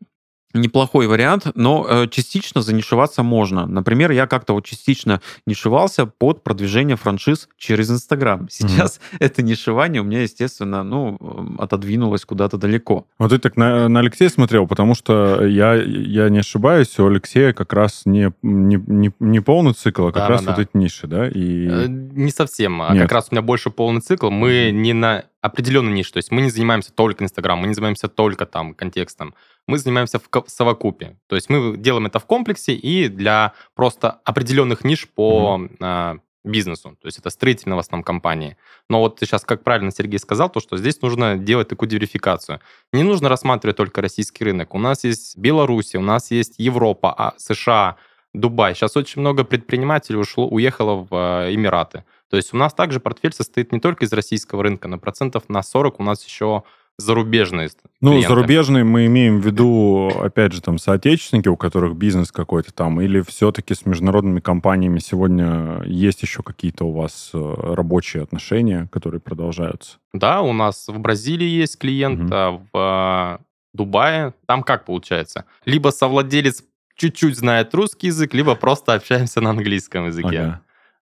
неплохой 0.53 1.07
вариант, 1.07 1.47
но 1.55 1.85
э, 1.87 2.07
частично 2.07 2.61
занишеваться 2.61 3.21
можно. 3.23 3.67
Например, 3.67 4.11
я 4.11 4.25
как-то 4.25 4.53
вот 4.53 4.65
частично 4.65 5.21
нишевался 5.45 6.05
под 6.05 6.43
продвижение 6.43 6.95
франшиз 6.95 7.49
через 7.57 7.91
Инстаграм. 7.91 8.47
Сейчас 8.49 8.97
mm-hmm. 8.97 9.17
это 9.19 9.41
нишевание 9.43 10.01
у 10.01 10.05
меня, 10.05 10.23
естественно, 10.23 10.83
ну, 10.83 11.17
отодвинулось 11.59 12.25
куда-то 12.25 12.57
далеко. 12.57 13.05
Вот 13.19 13.29
ты 13.29 13.37
так 13.37 13.57
на, 13.57 13.87
на 13.89 13.99
Алексея 13.99 14.29
смотрел, 14.29 14.67
потому 14.67 14.95
что 14.95 15.45
я, 15.45 15.75
я 15.75 16.29
не 16.29 16.39
ошибаюсь, 16.39 16.97
у 16.99 17.07
Алексея 17.07 17.53
как 17.53 17.73
раз 17.73 18.03
не, 18.05 18.31
не, 18.41 18.81
не, 18.87 19.11
не 19.19 19.39
полный 19.41 19.73
цикл, 19.73 20.07
а 20.07 20.11
как 20.11 20.23
да, 20.23 20.27
раз 20.29 20.43
да. 20.43 20.51
вот 20.51 20.59
эти 20.59 20.71
ниши, 20.73 21.05
да? 21.05 21.27
И... 21.27 21.67
Э, 21.67 21.85
не 21.87 22.31
совсем, 22.31 22.81
а 22.81 22.93
Нет. 22.93 23.03
как 23.03 23.11
раз 23.11 23.27
у 23.29 23.35
меня 23.35 23.43
больше 23.43 23.69
полный 23.69 24.01
цикл. 24.01 24.31
Мы 24.31 24.71
не 24.71 24.93
на 24.93 25.25
определенной 25.41 25.93
нише, 25.93 26.13
то 26.13 26.17
есть 26.17 26.31
мы 26.31 26.41
не 26.41 26.49
занимаемся 26.49 26.91
только 26.91 27.23
Инстаграм, 27.23 27.57
мы 27.59 27.67
не 27.67 27.73
занимаемся 27.73 28.07
только 28.07 28.45
там 28.45 28.73
контекстом 28.73 29.33
мы 29.69 29.77
занимаемся 29.77 30.19
в 30.19 30.43
совокупе. 30.47 31.15
То 31.27 31.35
есть 31.35 31.49
мы 31.49 31.77
делаем 31.77 32.07
это 32.07 32.19
в 32.19 32.25
комплексе 32.25 32.73
и 32.73 33.07
для 33.07 33.53
просто 33.75 34.19
определенных 34.25 34.83
ниш 34.83 35.07
по 35.07 35.61
mm-hmm. 35.61 36.19
бизнесу. 36.43 36.97
То 36.99 37.05
есть 37.05 37.19
это 37.19 37.29
строительная 37.29 37.75
в 37.75 37.79
основном 37.79 38.03
компании. 38.03 38.57
Но 38.89 38.99
вот 38.99 39.19
сейчас, 39.19 39.45
как 39.45 39.63
правильно 39.63 39.91
Сергей 39.91 40.17
сказал, 40.17 40.49
то, 40.49 40.59
что 40.59 40.75
здесь 40.77 41.01
нужно 41.01 41.37
делать 41.37 41.67
такую 41.67 41.87
диверификацию. 41.87 42.59
Не 42.91 43.03
нужно 43.03 43.29
рассматривать 43.29 43.77
только 43.77 44.01
российский 44.01 44.43
рынок. 44.43 44.73
У 44.73 44.79
нас 44.79 45.03
есть 45.03 45.37
Беларусь, 45.37 45.93
у 45.93 46.01
нас 46.01 46.31
есть 46.31 46.55
Европа, 46.57 47.13
а, 47.15 47.33
США, 47.37 47.97
Дубай. 48.33 48.73
Сейчас 48.73 48.97
очень 48.97 49.21
много 49.21 49.43
предпринимателей 49.43 50.17
ушло, 50.17 50.47
уехало 50.47 51.05
в 51.07 51.09
а, 51.11 51.53
Эмираты. 51.53 52.05
То 52.29 52.37
есть 52.37 52.53
у 52.53 52.57
нас 52.57 52.73
также 52.73 52.99
портфель 52.99 53.33
состоит 53.33 53.71
не 53.71 53.79
только 53.79 54.05
из 54.05 54.13
российского 54.13 54.63
рынка, 54.63 54.87
но 54.87 54.97
процентов 54.97 55.49
на 55.49 55.63
40 55.63 55.99
у 55.99 56.03
нас 56.03 56.25
еще 56.25 56.63
зарубежные 56.99 57.69
Ну, 58.01 58.11
клиенты. 58.11 58.27
зарубежные 58.27 58.83
мы 58.83 59.05
имеем 59.05 59.39
в 59.39 59.45
виду, 59.45 60.11
опять 60.19 60.51
же, 60.51 60.61
там, 60.61 60.77
соотечественники, 60.77 61.47
у 61.47 61.55
которых 61.55 61.95
бизнес 61.95 62.31
какой-то 62.31 62.73
там, 62.73 62.99
или 62.99 63.21
все-таки 63.21 63.73
с 63.73 63.85
международными 63.85 64.41
компаниями 64.41 64.99
сегодня 64.99 65.81
есть 65.85 66.21
еще 66.21 66.43
какие-то 66.43 66.85
у 66.85 66.91
вас 66.91 67.31
э, 67.33 67.55
рабочие 67.73 68.21
отношения, 68.21 68.89
которые 68.91 69.21
продолжаются? 69.21 69.97
Да, 70.13 70.41
у 70.41 70.51
нас 70.51 70.87
в 70.87 70.99
Бразилии 70.99 71.47
есть 71.47 71.77
клиент, 71.77 72.31
угу. 72.31 72.67
в 72.73 73.39
Дубае. 73.73 74.33
Там 74.45 74.63
как 74.63 74.85
получается? 74.85 75.45
Либо 75.63 75.89
совладелец 75.89 76.63
чуть-чуть 76.95 77.37
знает 77.37 77.73
русский 77.73 78.07
язык, 78.07 78.33
либо 78.33 78.55
просто 78.55 78.93
общаемся 78.93 79.39
на 79.41 79.51
английском 79.51 80.07
языке. 80.07 80.39
Ага. 80.39 80.61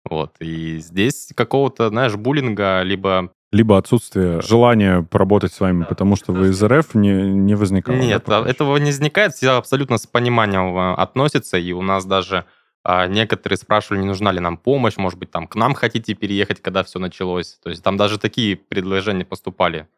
Вот. 0.09 0.37
И 0.41 0.79
здесь 0.79 1.31
какого-то, 1.35 1.89
знаешь, 1.89 2.15
буллинга, 2.17 2.83
либо 2.83 3.33
либо 3.53 3.79
отсутствие 3.79 4.41
желания 4.43 5.03
поработать 5.03 5.53
с 5.53 5.61
вами, 5.61 5.85
потому 5.85 6.17
что 6.17 6.33
вы 6.33 6.49
из 6.49 6.63
РФ 6.63 6.95
не, 6.95 7.13
не 7.13 7.55
возникало? 7.55 7.97
Нет, 7.97 8.25
да, 8.27 8.41
этого 8.47 8.77
не 8.77 8.87
возникает, 8.87 9.35
все 9.35 9.51
абсолютно 9.51 9.99
с 9.99 10.07
пониманием 10.07 10.77
э, 10.77 10.95
относятся, 10.95 11.57
и 11.57 11.73
у 11.73 11.81
нас 11.81 12.05
даже 12.05 12.45
а, 12.89 13.07
некоторые 13.07 13.57
спрашивали, 13.57 14.01
не 14.01 14.07
нужна 14.07 14.31
ли 14.31 14.41
нам 14.41 14.57
помощь, 14.57 14.97
может 14.97 15.19
быть, 15.19 15.31
там 15.31 15.49
к 15.49 15.57
нам 15.57 15.75
хотите 15.75 16.15
переехать, 16.15 16.61
когда 16.61 16.85
все 16.85 17.01
началось. 17.01 17.59
То 17.61 17.71
есть 17.71 17.83
там 17.83 17.97
даже 17.97 18.17
такие 18.19 18.57
предложения 18.57 19.25
поступали. 19.25 19.89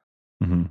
Угу. 0.41 0.71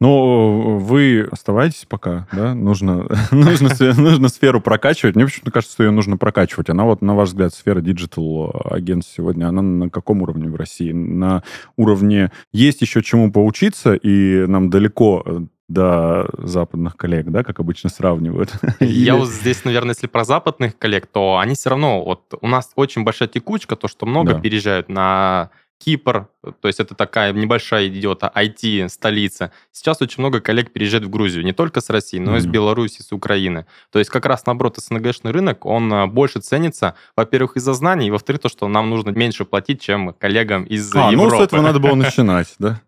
Ну, 0.00 0.78
вы 0.78 1.28
оставайтесь 1.30 1.86
пока, 1.88 2.26
да? 2.32 2.54
Нужно, 2.54 3.06
нужно, 3.30 3.70
нужно 3.96 4.28
сферу 4.28 4.60
прокачивать. 4.60 5.16
Мне 5.16 5.24
почему-то 5.24 5.50
кажется, 5.50 5.74
что 5.74 5.84
ее 5.84 5.90
нужно 5.90 6.16
прокачивать. 6.16 6.70
Она 6.70 6.84
вот, 6.84 7.02
на 7.02 7.14
ваш 7.14 7.30
взгляд, 7.30 7.54
сфера 7.54 7.80
digital 7.80 8.54
агентств 8.64 9.14
сегодня, 9.14 9.48
она 9.48 9.62
на 9.62 9.90
каком 9.90 10.22
уровне 10.22 10.48
в 10.48 10.56
России? 10.56 10.92
На 10.92 11.42
уровне 11.76 12.30
есть 12.52 12.82
еще 12.82 13.02
чему 13.02 13.32
поучиться, 13.32 13.94
и 13.94 14.46
нам 14.46 14.70
далеко 14.70 15.22
э, 15.24 15.40
до 15.68 16.28
западных 16.38 16.96
коллег, 16.96 17.26
да, 17.30 17.42
как 17.42 17.60
обычно 17.60 17.88
сравнивают. 17.90 18.52
Я 18.80 19.16
вот 19.16 19.28
здесь, 19.28 19.64
наверное, 19.64 19.92
если 19.92 20.06
про 20.06 20.24
западных 20.24 20.78
коллег, 20.78 21.06
то 21.06 21.38
они 21.38 21.54
все 21.54 21.70
равно, 21.70 22.04
вот 22.04 22.34
у 22.40 22.46
нас 22.46 22.72
очень 22.76 23.04
большая 23.04 23.28
текучка, 23.28 23.76
то, 23.76 23.88
что 23.88 24.06
много 24.06 24.34
да. 24.34 24.40
переезжают 24.40 24.88
на 24.88 25.50
Кипр, 25.84 26.28
то 26.60 26.68
есть 26.68 26.78
это 26.78 26.94
такая 26.94 27.32
небольшая 27.32 27.88
идет 27.88 28.22
IT-столица. 28.22 29.50
Сейчас 29.72 30.00
очень 30.00 30.20
много 30.20 30.40
коллег 30.40 30.72
переезжает 30.72 31.04
в 31.04 31.10
Грузию, 31.10 31.44
не 31.44 31.52
только 31.52 31.80
с 31.80 31.90
России, 31.90 32.18
но 32.18 32.34
mm-hmm. 32.34 32.38
и 32.38 32.40
с 32.40 32.46
Беларуси, 32.46 33.02
с 33.02 33.10
Украины. 33.12 33.66
То 33.90 33.98
есть 33.98 34.10
как 34.10 34.26
раз, 34.26 34.46
наоборот, 34.46 34.78
СНГшный 34.78 35.32
рынок, 35.32 35.66
он 35.66 35.92
а, 35.92 36.06
больше 36.06 36.40
ценится, 36.40 36.94
во-первых, 37.16 37.56
из-за 37.56 37.74
знаний, 37.74 38.08
и 38.08 38.10
во-вторых, 38.10 38.42
то, 38.42 38.48
что 38.48 38.68
нам 38.68 38.90
нужно 38.90 39.10
меньше 39.10 39.44
платить, 39.44 39.80
чем 39.80 40.14
коллегам 40.14 40.64
из 40.64 40.94
а, 40.94 41.10
Европы. 41.10 41.36
ну 41.36 41.40
с 41.40 41.44
этого 41.44 41.62
надо 41.62 41.80
было 41.80 41.94
начинать, 41.96 42.54
да? 42.58 42.80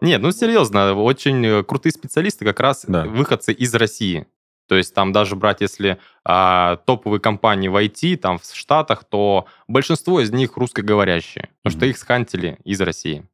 Нет, 0.00 0.22
ну 0.22 0.32
серьезно, 0.32 0.94
очень 0.94 1.44
э, 1.44 1.62
крутые 1.62 1.92
специалисты 1.92 2.44
как 2.44 2.60
раз 2.60 2.84
выходцы 2.86 3.52
из 3.52 3.74
России. 3.74 4.26
То 4.66 4.76
есть 4.76 4.94
там 4.94 5.12
даже 5.12 5.36
брать, 5.36 5.60
если 5.60 5.98
а, 6.24 6.76
топовые 6.86 7.20
компании 7.20 7.68
в 7.68 7.76
IT, 7.76 8.16
там 8.16 8.38
в 8.38 8.44
Штатах, 8.44 9.04
то 9.04 9.46
большинство 9.68 10.20
из 10.20 10.30
них 10.32 10.56
русскоговорящие, 10.56 11.50
потому 11.62 11.74
mm-hmm. 11.74 11.78
что 11.78 11.86
их 11.86 11.98
схантили 11.98 12.58
из 12.64 12.80
России. 12.80 13.24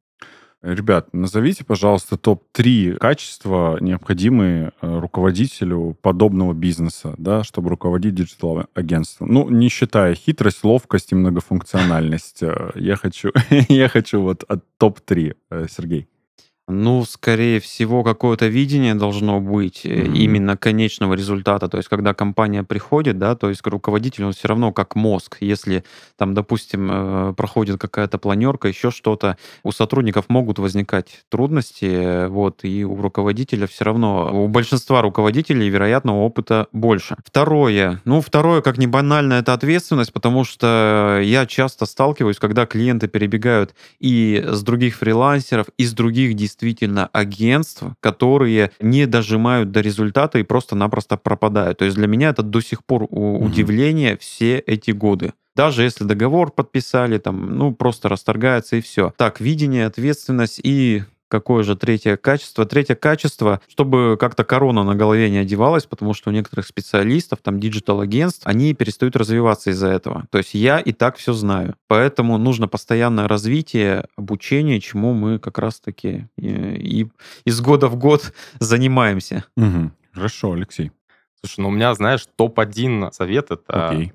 Ребят, 0.61 1.11
назовите, 1.11 1.65
пожалуйста, 1.65 2.17
топ-3 2.17 2.97
качества, 2.97 3.79
необходимые 3.81 4.73
э, 4.81 4.99
руководителю 4.99 5.97
подобного 6.03 6.53
бизнеса, 6.53 7.15
да, 7.17 7.43
чтобы 7.43 7.69
руководить 7.69 8.13
digital-агентством. 8.13 9.33
Ну, 9.33 9.49
не 9.49 9.69
считая 9.69 10.13
хитрость, 10.13 10.63
ловкость 10.63 11.13
и 11.13 11.15
многофункциональность. 11.15 12.43
Э, 12.43 12.69
я 12.75 12.95
хочу, 12.95 13.31
я 13.49 13.89
хочу 13.89 14.21
вот 14.21 14.43
от 14.43 14.63
топ-3, 14.77 15.35
э, 15.49 15.65
Сергей. 15.67 16.07
Ну, 16.71 17.05
скорее 17.05 17.59
всего, 17.59 18.03
какое-то 18.03 18.47
видение 18.47 18.95
должно 18.95 19.39
быть 19.39 19.85
mm-hmm. 19.85 20.13
именно 20.13 20.57
конечного 20.57 21.13
результата. 21.13 21.67
То 21.67 21.77
есть, 21.77 21.89
когда 21.89 22.13
компания 22.13 22.63
приходит, 22.63 23.19
да, 23.19 23.35
то 23.35 23.49
есть 23.49 23.61
руководитель, 23.65 24.23
он 24.23 24.33
все 24.33 24.47
равно 24.47 24.71
как 24.71 24.95
мозг. 24.95 25.37
Если 25.41 25.83
там, 26.17 26.33
допустим, 26.33 26.89
э, 26.91 27.33
проходит 27.35 27.79
какая-то 27.79 28.17
планерка, 28.17 28.69
еще 28.69 28.89
что-то, 28.91 29.37
у 29.63 29.71
сотрудников 29.71 30.25
могут 30.29 30.59
возникать 30.59 31.23
трудности, 31.29 32.27
вот, 32.27 32.63
и 32.63 32.85
у 32.85 33.01
руководителя 33.01 33.67
все 33.67 33.85
равно, 33.85 34.29
у 34.31 34.47
большинства 34.47 35.01
руководителей, 35.01 35.67
вероятно, 35.69 36.19
опыта 36.19 36.67
больше. 36.71 37.15
Второе, 37.25 38.01
ну, 38.05 38.21
второе, 38.21 38.61
как 38.61 38.77
ни 38.77 38.85
банально, 38.85 39.33
это 39.33 39.53
ответственность, 39.53 40.13
потому 40.13 40.45
что 40.45 41.19
я 41.21 41.45
часто 41.45 41.85
сталкиваюсь, 41.85 42.37
когда 42.37 42.65
клиенты 42.65 43.07
перебегают 43.07 43.75
и 43.99 44.43
с 44.47 44.63
других 44.63 44.95
фрилансеров, 44.95 45.67
и 45.77 45.85
с 45.85 45.93
других 45.93 46.35
действительно 46.35 46.60
действительно 46.61 47.07
агентств, 47.07 47.83
которые 47.99 48.71
не 48.79 49.07
дожимают 49.07 49.71
до 49.71 49.81
результата 49.81 50.37
и 50.39 50.43
просто-напросто 50.43 51.17
пропадают. 51.17 51.79
То 51.79 51.85
есть 51.85 51.97
для 51.97 52.07
меня 52.07 52.29
это 52.29 52.43
до 52.43 52.61
сих 52.61 52.85
пор 52.85 53.07
удивление 53.09 54.17
все 54.17 54.59
эти 54.59 54.91
годы. 54.91 55.33
Даже 55.55 55.83
если 55.83 56.05
договор 56.05 56.51
подписали, 56.51 57.17
там, 57.17 57.57
ну, 57.57 57.73
просто 57.73 58.07
расторгается 58.07 58.77
и 58.77 58.81
все. 58.81 59.13
Так, 59.17 59.41
видение, 59.41 59.85
ответственность 59.85 60.61
и 60.63 61.03
Какое 61.31 61.63
же 61.63 61.77
третье 61.77 62.17
качество? 62.17 62.65
Третье 62.65 62.93
качество, 62.93 63.61
чтобы 63.69 64.17
как-то 64.19 64.43
корона 64.43 64.83
на 64.83 64.95
голове 64.95 65.29
не 65.29 65.37
одевалась, 65.37 65.85
потому 65.85 66.13
что 66.13 66.29
у 66.29 66.33
некоторых 66.33 66.67
специалистов, 66.67 67.39
там, 67.41 67.57
digital-агентств, 67.57 68.45
они 68.45 68.73
перестают 68.73 69.15
развиваться 69.15 69.69
из-за 69.69 69.87
этого. 69.87 70.27
То 70.29 70.39
есть 70.39 70.53
я 70.55 70.79
и 70.79 70.91
так 70.91 71.15
все 71.15 71.31
знаю. 71.31 71.77
Поэтому 71.87 72.37
нужно 72.37 72.67
постоянное 72.67 73.29
развитие, 73.29 74.07
обучение, 74.17 74.81
чему 74.81 75.13
мы 75.13 75.39
как 75.39 75.57
раз-таки 75.57 76.27
и, 76.37 76.49
и 76.49 77.07
из 77.45 77.61
года 77.61 77.87
в 77.87 77.95
год 77.95 78.33
занимаемся. 78.59 79.45
Угу. 79.55 79.91
Хорошо, 80.13 80.51
Алексей. 80.51 80.91
Слушай, 81.39 81.61
ну 81.61 81.69
у 81.69 81.71
меня, 81.71 81.93
знаешь, 81.95 82.27
топ-1 82.35 83.13
совет— 83.13 83.45
это 83.51 83.87
Окей. 83.87 84.11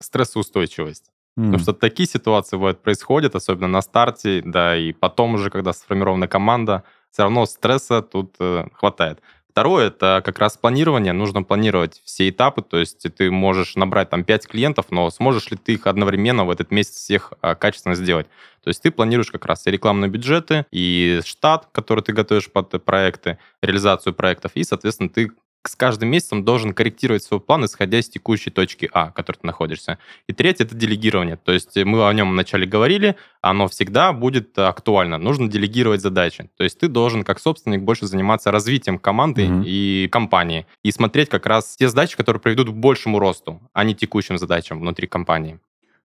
стрессоустойчивость. 0.00 1.10
Mm. 1.38 1.44
Потому 1.44 1.58
что 1.58 1.72
такие 1.72 2.08
ситуации 2.08 2.56
бывают, 2.56 2.82
происходят, 2.82 3.34
особенно 3.34 3.68
на 3.68 3.82
старте, 3.82 4.42
да, 4.44 4.76
и 4.76 4.92
потом 4.92 5.34
уже, 5.34 5.50
когда 5.50 5.72
сформирована 5.72 6.28
команда, 6.28 6.82
все 7.10 7.22
равно 7.22 7.46
стресса 7.46 8.02
тут 8.02 8.34
э, 8.40 8.66
хватает. 8.72 9.20
Второе, 9.56 9.86
это 9.86 10.20
как 10.22 10.38
раз 10.38 10.58
планирование. 10.58 11.14
Нужно 11.14 11.42
планировать 11.42 12.02
все 12.04 12.28
этапы, 12.28 12.60
то 12.60 12.76
есть 12.78 13.06
ты 13.16 13.30
можешь 13.30 13.74
набрать 13.74 14.10
там 14.10 14.22
5 14.22 14.46
клиентов, 14.46 14.86
но 14.90 15.08
сможешь 15.08 15.50
ли 15.50 15.56
ты 15.56 15.72
их 15.72 15.86
одновременно 15.86 16.44
в 16.44 16.50
этот 16.50 16.70
месяц 16.70 16.96
всех 16.96 17.32
а, 17.40 17.54
качественно 17.54 17.94
сделать? 17.94 18.26
То 18.62 18.68
есть 18.68 18.82
ты 18.82 18.90
планируешь 18.90 19.30
как 19.30 19.46
раз 19.46 19.66
и 19.66 19.70
рекламные 19.70 20.10
бюджеты, 20.10 20.66
и 20.70 21.20
штат, 21.24 21.68
который 21.72 22.02
ты 22.02 22.12
готовишь 22.12 22.50
под 22.50 22.84
проекты, 22.84 23.38
реализацию 23.62 24.12
проектов, 24.12 24.52
и, 24.56 24.62
соответственно, 24.62 25.08
ты 25.08 25.30
с 25.68 25.76
каждым 25.76 26.10
месяцем 26.10 26.44
должен 26.44 26.72
корректировать 26.72 27.22
свой 27.22 27.40
план, 27.40 27.64
исходя 27.64 27.98
из 27.98 28.08
текущей 28.08 28.50
точки 28.50 28.88
А, 28.92 29.10
в 29.10 29.12
которой 29.12 29.38
ты 29.38 29.46
находишься. 29.46 29.98
И 30.26 30.32
третье— 30.32 30.64
это 30.66 30.74
делегирование. 30.74 31.36
То 31.36 31.52
есть 31.52 31.76
мы 31.76 32.06
о 32.06 32.12
нем 32.12 32.30
вначале 32.30 32.66
говорили, 32.66 33.16
оно 33.40 33.68
всегда 33.68 34.12
будет 34.12 34.58
актуально. 34.58 35.18
Нужно 35.18 35.48
делегировать 35.48 36.00
задачи. 36.00 36.50
То 36.56 36.64
есть 36.64 36.78
ты 36.78 36.88
должен, 36.88 37.24
как 37.24 37.38
собственник, 37.38 37.82
больше 37.82 38.06
заниматься 38.06 38.50
развитием 38.50 38.98
команды 38.98 39.46
mm-hmm. 39.46 39.62
и 39.64 40.08
компании. 40.08 40.66
И 40.82 40.90
смотреть 40.90 41.28
как 41.28 41.46
раз 41.46 41.76
те 41.76 41.88
задачи, 41.88 42.16
которые 42.16 42.40
приведут 42.40 42.70
к 42.70 42.72
большему 42.72 43.18
росту, 43.18 43.60
а 43.72 43.84
не 43.84 43.94
текущим 43.94 44.38
задачам 44.38 44.80
внутри 44.80 45.06
компании. 45.06 45.58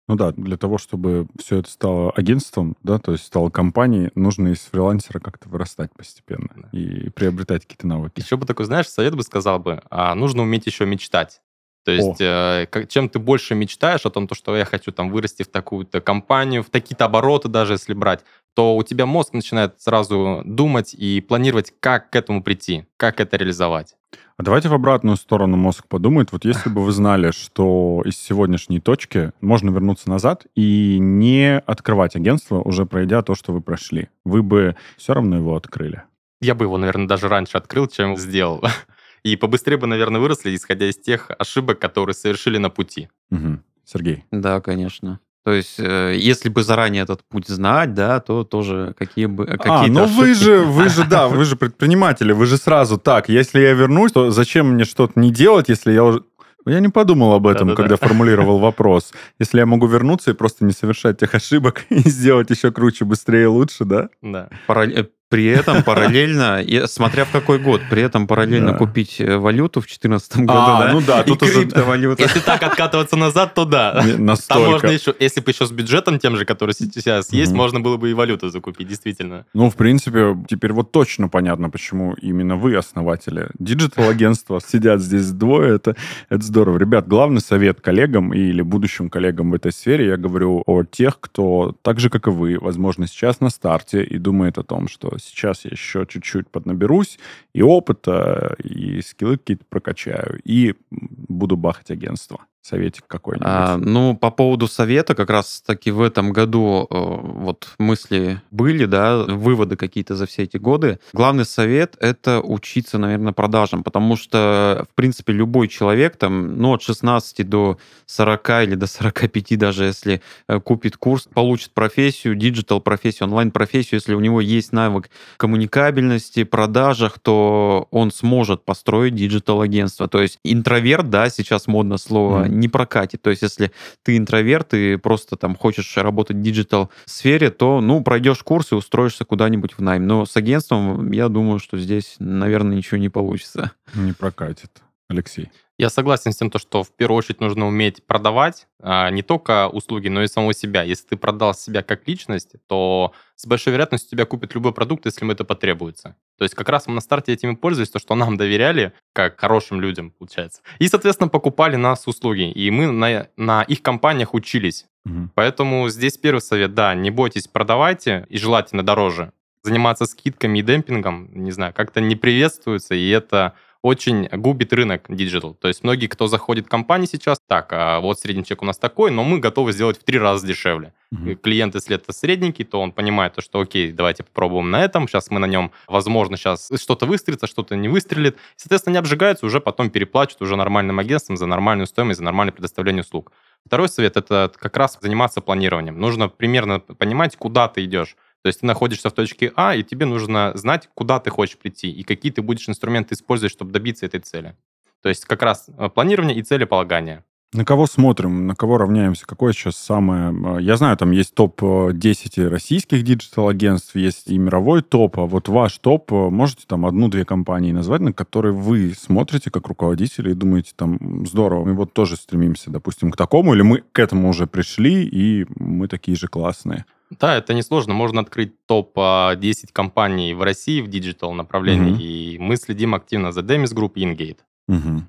Ну 0.10 0.16
да, 0.16 0.32
для 0.32 0.58
того, 0.58 0.80
чтобы 0.80 1.28
все 1.40 1.58
это 1.58 1.70
стало 1.70 2.10
агентством, 2.12 2.76
да, 2.82 2.98
то 2.98 3.12
есть 3.12 3.26
стало 3.26 3.52
компанией, 3.52 4.10
нужно 4.16 4.48
из 4.48 4.58
фрилансера 4.62 5.20
как-то 5.20 5.48
вырастать 5.50 5.92
постепенно 5.96 6.50
да. 6.56 6.70
и 6.72 7.12
приобретать 7.12 7.62
какие-то 7.62 7.86
навыки. 7.86 8.20
Еще 8.20 8.36
бы 8.36 8.48
такой, 8.48 8.66
знаешь, 8.66 8.90
совет 8.90 9.16
бы 9.16 9.22
сказал 9.22 9.60
бы, 9.60 9.84
а 9.92 10.16
нужно 10.16 10.42
уметь 10.42 10.66
еще 10.66 10.88
мечтать. 10.88 11.42
То 11.86 11.92
есть, 11.92 12.20
э, 12.20 12.68
как, 12.70 12.88
чем 12.90 13.10
ты 13.10 13.20
больше 13.20 13.56
мечтаешь 13.56 14.06
о 14.06 14.10
том, 14.10 14.28
то, 14.28 14.36
что 14.36 14.56
я 14.56 14.66
хочу 14.66 14.92
там 14.92 15.10
вырасти 15.10 15.44
в 15.44 15.48
такую-то 15.48 16.02
компанию, 16.02 16.64
в 16.64 16.70
такие-то 16.70 17.06
обороты 17.06 17.48
даже 17.48 17.74
если 17.74 17.94
брать, 17.94 18.24
то 18.54 18.76
у 18.76 18.84
тебя 18.84 19.06
мозг 19.06 19.34
начинает 19.34 19.80
сразу 19.82 20.42
думать 20.46 20.94
и 20.94 21.22
планировать, 21.22 21.74
как 21.80 22.10
к 22.10 22.16
этому 22.16 22.44
прийти, 22.44 22.86
как 22.98 23.22
это 23.22 23.38
реализовать. 23.38 23.96
А 24.38 24.44
давайте 24.44 24.70
в 24.70 24.74
обратную 24.74 25.18
сторону 25.18 25.58
мозг 25.58 25.88
подумает. 25.88 26.32
Вот 26.32 26.46
если 26.46 26.70
бы 26.74 26.84
вы 26.84 26.92
знали, 26.92 27.32
что 27.32 28.02
из 28.06 28.18
сегодняшней 28.18 28.80
точки 28.80 29.32
можно 29.42 29.70
вернуться 29.70 30.10
назад 30.10 30.46
и 30.56 30.98
не 31.00 31.60
открывать 31.60 32.16
агентство, 32.16 32.62
уже 32.62 32.86
пройдя 32.86 33.22
то, 33.22 33.36
что 33.36 33.52
вы 33.52 33.62
прошли, 33.62 34.10
вы 34.26 34.42
бы 34.42 34.76
все 34.98 35.14
равно 35.14 35.38
его 35.38 35.56
открыли? 35.56 36.04
Я 36.42 36.56
бы 36.56 36.66
его, 36.66 36.78
наверное, 36.78 37.08
даже 37.08 37.28
раньше 37.28 37.58
открыл, 37.58 37.88
чем 37.88 38.16
сделал. 38.16 38.64
И 39.24 39.36
побыстрее 39.36 39.78
бы, 39.78 39.88
наверное, 39.88 40.22
выросли, 40.22 40.56
исходя 40.56 40.90
из 40.90 40.98
тех 40.98 41.30
ошибок, 41.38 41.80
которые 41.80 42.16
совершили 42.16 42.58
на 42.58 42.70
пути. 42.70 43.10
Угу. 43.32 43.60
Сергей? 43.86 44.26
Да, 44.32 44.62
конечно. 44.62 45.20
То 45.46 45.54
есть, 45.54 45.80
э, 45.80 46.16
если 46.18 46.50
бы 46.50 46.64
заранее 46.64 47.04
этот 47.04 47.24
путь 47.28 47.48
знать, 47.48 47.94
да, 47.94 48.20
то 48.20 48.44
тоже 48.44 48.94
какие 48.98 49.26
бы 49.26 49.46
а, 49.46 49.58
какие 49.58 49.90
А, 49.90 49.92
ну 49.92 50.06
вы 50.06 50.34
же, 50.34 50.60
вы 50.60 50.90
же, 50.90 51.06
да, 51.06 51.28
вы 51.28 51.46
же 51.46 51.56
предприниматели, 51.56 52.34
вы 52.34 52.46
же 52.46 52.58
сразу 52.58 52.98
так. 52.98 53.30
Если 53.30 53.60
я 53.60 53.74
вернусь, 53.74 54.12
то 54.12 54.32
зачем 54.32 54.74
мне 54.74 54.84
что-то 54.84 55.20
не 55.20 55.32
делать, 55.32 55.70
если 55.70 55.94
я 55.94 56.04
уже 56.04 56.24
я 56.66 56.82
не 56.82 56.90
подумал 56.90 57.34
об 57.34 57.48
этом, 57.48 57.70
Да-да-да. 57.70 57.82
когда 57.82 57.96
формулировал 57.96 58.60
вопрос. 58.60 59.14
Если 59.40 59.60
я 59.60 59.66
могу 59.66 59.88
вернуться 59.88 60.32
и 60.32 60.34
просто 60.34 60.66
не 60.66 60.74
совершать 60.74 61.18
тех 61.18 61.34
ошибок 61.34 61.86
и 61.90 62.08
сделать 62.10 62.50
еще 62.50 62.72
круче, 62.72 63.06
быстрее 63.06 63.44
и 63.44 63.48
лучше, 63.48 63.86
да? 63.86 64.10
Да. 64.22 64.50
Э, 64.68 65.06
при 65.30 65.46
этом 65.46 65.84
параллельно, 65.86 66.64
смотря 66.88 67.26
в 67.26 67.32
какой 67.32 67.60
год, 67.60 67.82
при 67.90 68.02
этом 68.02 68.28
параллельно 68.28 68.72
да. 68.72 68.78
купить 68.78 69.22
э, 69.22 69.38
валюту 69.38 69.80
в 69.80 69.84
2014 69.84 70.38
году, 70.38 70.54
а, 70.54 70.86
да? 70.86 70.94
ну 70.94 71.02
да, 71.02 71.24
тут 71.24 71.44
и 71.44 71.46
уже... 71.46 71.62
криптовалюта. 71.62 72.24
Если 72.24 72.40
так 72.40 72.64
откатываться 72.64 73.16
назад, 73.16 73.54
то 73.54 73.66
да. 73.66 74.04
Настолько. 74.18 74.64
Там 74.64 74.72
можно 74.72 74.88
еще, 74.88 75.14
если 75.20 75.42
бы 75.42 75.52
еще 75.52 75.66
с 75.68 75.72
бюджетом 75.72 76.20
тем 76.20 76.36
же, 76.36 76.46
который 76.46 76.74
сейчас 76.74 77.32
есть, 77.32 77.52
можно 77.52 77.80
было 77.80 77.98
бы 77.98 78.10
и 78.10 78.14
валюту 78.14 78.50
закупить, 78.50 78.88
действительно. 78.88 79.46
Ну, 79.54 79.70
в 79.70 79.76
принципе, 79.76 80.36
теперь 80.50 80.74
вот 80.74 80.92
точно 80.92 81.30
понятно, 81.30 81.70
почему 81.70 82.14
именно 82.14 82.56
вы 82.56 82.76
основатели 82.76 83.50
digital-агентства. 83.60 84.60
Сидят 84.66 85.02
здесь 85.02 85.30
двое, 85.32 85.76
это, 85.76 85.96
это 86.30 86.44
здорово. 86.44 86.80
Ребят, 86.80 87.08
главный 87.08 87.42
совет 87.42 87.82
коллегам 87.82 88.34
или 88.34 88.62
будущим 88.62 89.10
коллегам 89.10 89.52
в 89.52 89.54
этой 89.54 89.72
сфере, 89.72 90.08
я 90.08 90.18
говорю 90.18 90.64
о 90.66 90.84
тех, 90.84 91.20
кто 91.20 91.76
так 91.84 92.00
же, 92.00 92.10
как 92.10 92.28
и 92.28 92.32
вы, 92.32 92.58
возможно, 92.60 93.08
сейчас 93.08 93.42
на 93.42 93.50
старте 93.50 94.04
и 94.04 94.18
думает 94.18 94.58
о 94.58 94.64
том, 94.64 94.88
что 94.88 95.19
сейчас 95.20 95.66
я 95.66 95.72
еще 95.72 96.06
чуть-чуть 96.08 96.50
поднаберусь, 96.50 97.20
и 97.54 97.62
опыта, 97.62 98.56
и 98.64 99.02
скиллы 99.02 99.38
какие-то 99.38 99.66
прокачаю, 99.70 100.42
и 100.44 100.76
буду 100.90 101.58
бахать 101.58 101.92
агентство 101.92 102.46
советик 102.62 103.06
какой-нибудь? 103.08 103.48
А, 103.50 103.78
ну, 103.78 104.16
по 104.16 104.32
поводу 104.32 104.68
совета, 104.68 105.16
как 105.16 105.30
раз 105.30 105.62
таки 105.66 105.92
в 105.92 106.02
этом 106.02 106.32
году 106.32 106.88
э, 106.90 106.96
вот 106.96 107.70
мысли 107.80 108.42
были, 108.52 108.86
да, 108.86 109.24
выводы 109.24 109.76
какие-то 109.76 110.16
за 110.16 110.26
все 110.26 110.44
эти 110.44 110.58
годы. 110.58 111.00
Главный 111.14 111.46
совет— 111.46 111.96
это 112.00 112.42
учиться, 112.42 112.98
наверное, 112.98 113.34
продажам, 113.34 113.84
потому 113.84 114.16
что, 114.16 114.86
в 114.92 114.96
принципе, 114.96 115.34
любой 115.34 115.68
человек, 115.68 116.18
там, 116.18 116.58
ну, 116.58 116.74
от 116.74 116.82
16 116.82 117.48
до 117.48 117.78
40 118.06 118.50
или 118.64 118.76
до 118.76 118.88
45 118.88 119.58
даже, 119.58 119.86
если 119.86 120.22
э, 120.48 120.60
купит 120.60 120.98
курс, 120.98 121.28
получит 121.34 121.72
профессию, 121.72 122.36
digital-профессию, 122.36 123.28
онлайн-профессию, 123.28 123.98
если 123.98 124.14
у 124.14 124.20
него 124.20 124.42
есть 124.42 124.74
навык 124.74 125.10
коммуникабельности, 125.38 126.44
продажах, 126.44 127.20
то 127.20 127.88
он 127.92 128.12
сможет 128.12 128.66
построить 128.66 129.16
digital-агентство. 129.16 130.08
То 130.08 130.22
есть 130.22 130.40
интроверт, 130.44 131.10
да, 131.10 131.30
сейчас 131.30 131.68
модно 131.68 131.98
слово, 131.98 132.49
не 132.50 132.68
прокатит. 132.68 133.22
То 133.22 133.30
есть, 133.30 133.42
если 133.42 133.72
ты 134.04 134.18
интроверт 134.18 134.74
и 134.74 134.98
просто 134.98 135.36
там 135.36 135.56
хочешь 135.56 135.98
работать 135.98 136.38
в 136.38 136.42
digital-сфере, 136.42 137.50
то, 137.50 137.82
ну, 137.82 138.02
пройдешь 138.04 138.44
курс 138.44 138.72
и 138.72 138.76
устроишься 138.76 139.26
куда-нибудь 139.26 139.74
в 139.74 139.82
найм. 139.82 140.08
Но 140.08 140.26
с 140.26 140.36
агентством, 140.36 141.12
я 141.12 141.30
думаю, 141.30 141.60
что 141.60 141.78
здесь, 141.78 142.16
наверное, 142.20 142.78
ничего 142.78 142.98
не 142.98 143.10
получится. 143.10 143.72
Не 143.94 144.14
прокатит. 144.14 144.72
Алексей. 145.10 145.50
Я 145.80 145.90
согласен 145.90 146.34
с 146.34 146.38
тем, 146.38 146.52
что 146.56 146.84
в 146.84 146.92
первую 146.92 147.18
очередь 147.18 147.40
нужно 147.40 147.66
уметь 147.66 148.06
продавать 148.06 148.68
а, 148.82 149.10
не 149.10 149.24
только 149.24 149.70
услуги, 149.70 150.10
но 150.10 150.22
и 150.22 150.28
самого 150.28 150.54
себя. 150.54 150.84
Если 150.84 151.08
ты 151.08 151.18
продал 151.18 151.56
себя 151.56 151.82
как 151.84 152.06
личность, 152.08 152.56
то 152.68 153.14
с 153.36 153.48
большой 153.48 153.74
вероятностью 153.74 154.12
тебя 154.12 154.26
купит 154.26 154.54
любой 154.54 154.74
продукт, 154.74 155.06
если 155.06 155.24
ему 155.24 155.32
это 155.32 155.46
потребуется. 155.46 156.16
То 156.38 156.44
есть 156.44 156.54
как 156.54 156.68
раз 156.68 156.86
мы 156.88 156.94
на 156.96 157.02
старте 157.02 157.32
этим 157.32 157.54
и 157.54 157.56
пользовались, 157.56 157.90
то, 157.90 157.98
что 157.98 158.14
нам 158.14 158.38
доверяли, 158.38 158.92
как 159.14 159.40
хорошим 159.40 159.80
людям, 159.82 160.12
получается. 160.12 160.62
И, 160.80 160.88
соответственно, 160.90 161.30
покупали 161.30 161.72
у 161.72 161.78
нас 161.78 162.08
услуги. 162.08 162.52
И 162.52 162.70
мы 162.70 162.92
на, 162.92 163.30
на 163.38 163.64
их 163.64 163.82
компаниях 163.82 164.34
учились. 164.34 164.86
Угу. 165.06 165.30
Поэтому 165.34 165.90
здесь 165.90 166.18
первый 166.18 166.42
совет, 166.42 166.74
да, 166.74 166.94
не 166.94 167.10
бойтесь, 167.10 167.48
продавайте, 167.48 168.28
и 168.30 168.38
желательно 168.38 168.84
дороже. 168.84 169.32
Заниматься 169.64 170.06
скидками 170.06 170.60
и 170.60 170.62
демпингом, 170.62 171.30
не 171.34 171.52
знаю, 171.52 171.74
как-то 171.74 172.00
не 172.00 172.16
приветствуется, 172.16 172.96
и 172.96 173.10
это 173.10 173.56
очень 173.82 174.28
губит 174.28 174.74
рынок 174.74 175.06
digital. 175.08 175.54
То 175.54 175.68
есть 175.70 175.84
многие, 175.84 176.08
кто 176.08 176.28
заходит 176.28 176.66
в 176.66 176.70
компании 176.70 177.06
сейчас, 177.06 177.40
так, 177.48 177.70
а 177.72 178.00
вот 178.02 178.20
средний 178.20 178.44
чек 178.44 178.62
у 178.62 178.66
нас 178.66 178.78
такой, 178.78 179.10
но 179.10 179.24
мы 179.24 179.40
готовы 179.40 179.72
сделать 179.72 179.98
в 179.98 180.04
три 180.04 180.20
раза 180.20 180.46
дешевле. 180.46 180.94
Mm-hmm. 181.14 181.36
Клиент, 181.36 181.76
если 181.76 181.96
это 181.96 182.12
средненький, 182.12 182.66
то 182.66 182.82
он 182.82 182.92
понимает, 182.92 183.34
то, 183.34 183.42
что 183.42 183.62
окей, 183.62 183.92
давайте 183.92 184.24
попробуем 184.24 184.70
на 184.70 184.84
этом, 184.84 185.08
сейчас 185.08 185.32
мы 185.32 185.40
на 185.40 185.46
нем, 185.46 185.72
возможно, 185.88 186.36
сейчас 186.38 186.70
что-то 186.78 187.06
выстрелится, 187.06 187.48
что-то 187.48 187.76
не 187.76 187.88
выстрелит. 187.88 188.38
Соответственно, 188.58 188.94
они 188.94 189.00
обжигаются, 189.00 189.46
уже 189.46 189.62
потом 189.62 189.90
переплачивают 189.90 190.42
уже 190.42 190.56
нормальным 190.56 191.00
агентствам 191.00 191.38
за 191.38 191.46
нормальную 191.46 191.88
стоимость, 191.88 192.18
за 192.20 192.26
нормальное 192.26 192.54
предоставление 192.54 193.02
услуг. 193.02 193.32
Второй 193.66 193.90
совет– 193.90 194.18
это 194.18 194.52
как 194.56 194.78
раз 194.78 194.98
заниматься 195.02 195.42
планированием. 195.42 196.00
Нужно 196.00 196.30
примерно 196.30 196.80
понимать, 196.80 197.36
куда 197.38 197.68
ты 197.68 197.84
идешь. 197.86 198.16
То 198.42 198.48
есть 198.48 198.62
ты 198.62 198.66
находишься 198.66 199.10
в 199.10 199.14
точке 199.14 199.52
А, 199.56 199.76
и 199.76 199.84
тебе 199.84 200.06
нужно 200.06 200.52
знать, 200.56 200.90
куда 200.94 201.20
ты 201.20 201.30
хочешь 201.30 201.58
прийти, 201.58 201.92
и 201.92 202.04
какие 202.04 202.32
ты 202.32 202.42
будешь 202.42 202.70
инструменты 202.70 203.16
использовать, 203.16 203.52
чтобы 203.52 203.72
добиться 203.72 204.06
этой 204.06 204.22
цели. 204.22 204.56
То 205.02 205.10
есть 205.10 205.26
как 205.26 205.42
раз 205.44 205.70
э, 205.78 205.90
планирование 205.90 206.38
и 206.38 206.44
целеполагание. 206.44 207.24
На 207.52 207.66
кого 207.66 207.88
смотрим, 207.88 208.46
на 208.46 208.56
кого 208.56 208.78
равняемся? 208.78 209.26
Какое 209.26 209.54
сейчас 209.54 209.76
самое... 209.76 210.58
Э, 210.58 210.62
я 210.62 210.78
знаю, 210.78 210.96
там 210.98 211.12
есть 211.12 211.34
топ-10 211.34 212.48
российских 212.48 213.04
digital-агентств, 213.04 213.96
есть 213.96 214.30
и 214.30 214.38
мировой 214.38 214.84
топ, 214.84 215.20
а 215.20 215.26
вот 215.26 215.50
ваш 215.50 215.80
топ, 215.80 216.12
э, 216.14 216.30
можете 216.30 216.66
там 216.68 216.86
одну-две 216.86 217.26
компании 217.26 217.72
назвать, 217.72 218.02
на 218.02 218.14
которые 218.14 218.54
вы 218.54 218.94
смотрите 218.98 219.50
как 219.52 219.68
руководители 219.68 220.32
и 220.32 220.36
думаете, 220.36 220.74
там, 220.76 221.26
здорово, 221.26 221.66
мы 221.66 221.74
вот 221.74 221.92
тоже 221.92 222.18
стремимся, 222.18 222.70
допустим, 222.70 223.12
к 223.12 223.18
такому, 223.18 223.54
или 223.56 223.64
мы 223.64 223.84
к 223.92 224.00
этому 224.00 224.30
уже 224.30 224.46
пришли, 224.46 225.04
и 225.04 225.46
мы 225.56 225.88
такие 225.88 226.16
же 226.16 226.28
классные? 226.28 226.86
Да, 227.20 227.36
это 227.36 227.54
несложно. 227.54 227.94
Можно 227.94 228.22
открыть 228.22 228.54
топ-10 228.68 229.70
компаний 229.74 230.34
в 230.34 230.44
России 230.44 230.82
в 230.82 230.88
digital 230.90 231.34
направлении, 231.34 231.92
Мгм. 231.92 232.00
и 232.00 232.38
мы 232.40 232.56
следим 232.58 232.94
активно 232.94 233.32
за 233.32 233.42
Demis 233.42 233.74
Group 233.74 233.94
и 233.96 234.06
Ingate. 234.06 234.38
Мгм. 234.68 235.08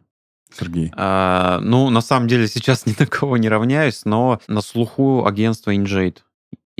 Сергей. 0.52 0.90
А, 0.96 1.60
ну, 1.62 1.90
на 1.90 2.00
самом 2.00 2.26
деле, 2.26 2.48
сейчас 2.48 2.84
ни 2.86 2.94
на 2.98 3.06
кого 3.06 3.36
не 3.36 3.48
равняюсь, 3.48 4.04
но 4.04 4.40
на 4.48 4.62
слуху 4.62 5.26
агентство 5.26 5.72
Ingate. 5.74 6.18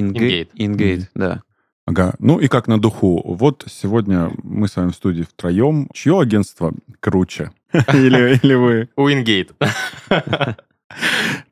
Ingate. 0.01 0.49
Ingate, 0.57 1.07
да. 1.15 1.43
Ага. 1.87 2.15
Ну 2.19 2.39
и 2.39 2.47
как 2.49 2.69
на 2.69 2.81
духу. 2.81 3.21
Вот 3.25 3.65
сегодня 3.69 4.31
мы 4.43 4.69
с 4.69 4.77
вами 4.77 4.91
в 4.91 4.95
студии 4.95 5.23
втроем. 5.23 5.89
Чье 5.93 6.19
агентство 6.21 6.73
круче? 7.01 7.51
Или, 7.73 8.39
или 8.43 8.55
вы 8.55 8.89
У 8.97 9.09
Ingate. 9.09 9.51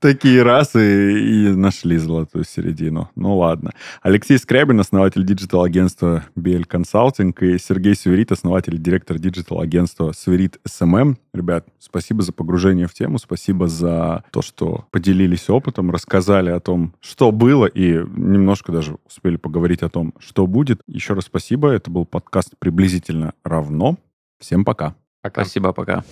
такие 0.00 0.42
раз 0.42 0.74
и, 0.74 1.52
нашли 1.54 1.96
золотую 1.98 2.44
середину? 2.44 3.10
Ну 3.14 3.36
ладно. 3.36 3.72
Алексей 4.02 4.38
Скрябин, 4.38 4.80
основатель 4.80 5.24
digital-агентства 5.24 6.24
BL 6.36 6.66
Consulting, 6.66 7.34
и 7.40 7.58
Сергей 7.58 7.94
Сверид, 7.94 8.32
основатель 8.32 8.74
и 8.74 8.78
директор 8.78 9.18
digital-агентства 9.18 10.12
Сверид 10.12 10.58
SMM. 10.66 11.16
Ребят, 11.32 11.66
спасибо 11.78 12.22
за 12.22 12.32
погружение 12.32 12.86
в 12.86 12.94
тему, 12.94 13.18
спасибо 13.18 13.68
за 13.68 14.24
то, 14.30 14.42
что 14.42 14.86
поделились 14.90 15.48
опытом, 15.48 15.90
рассказали 15.90 16.50
о 16.50 16.60
том, 16.60 16.94
что 17.00 17.32
было, 17.32 17.66
и 17.66 17.92
немножко 17.92 18.72
даже 18.72 18.98
успели 19.06 19.36
поговорить 19.36 19.82
о 19.82 19.88
том, 19.88 20.14
что 20.18 20.46
будет. 20.46 20.80
Еще 20.86 21.14
раз 21.14 21.24
спасибо. 21.24 21.70
Это 21.70 21.90
был 21.90 22.04
подкаст 22.04 22.54
«Приблизительно 22.58 23.34
равно». 23.44 23.96
Всем 24.38 24.64
пока. 24.64 24.94
Пока. 25.22 25.42
Спасибо, 25.42 25.72
пока. 25.72 26.04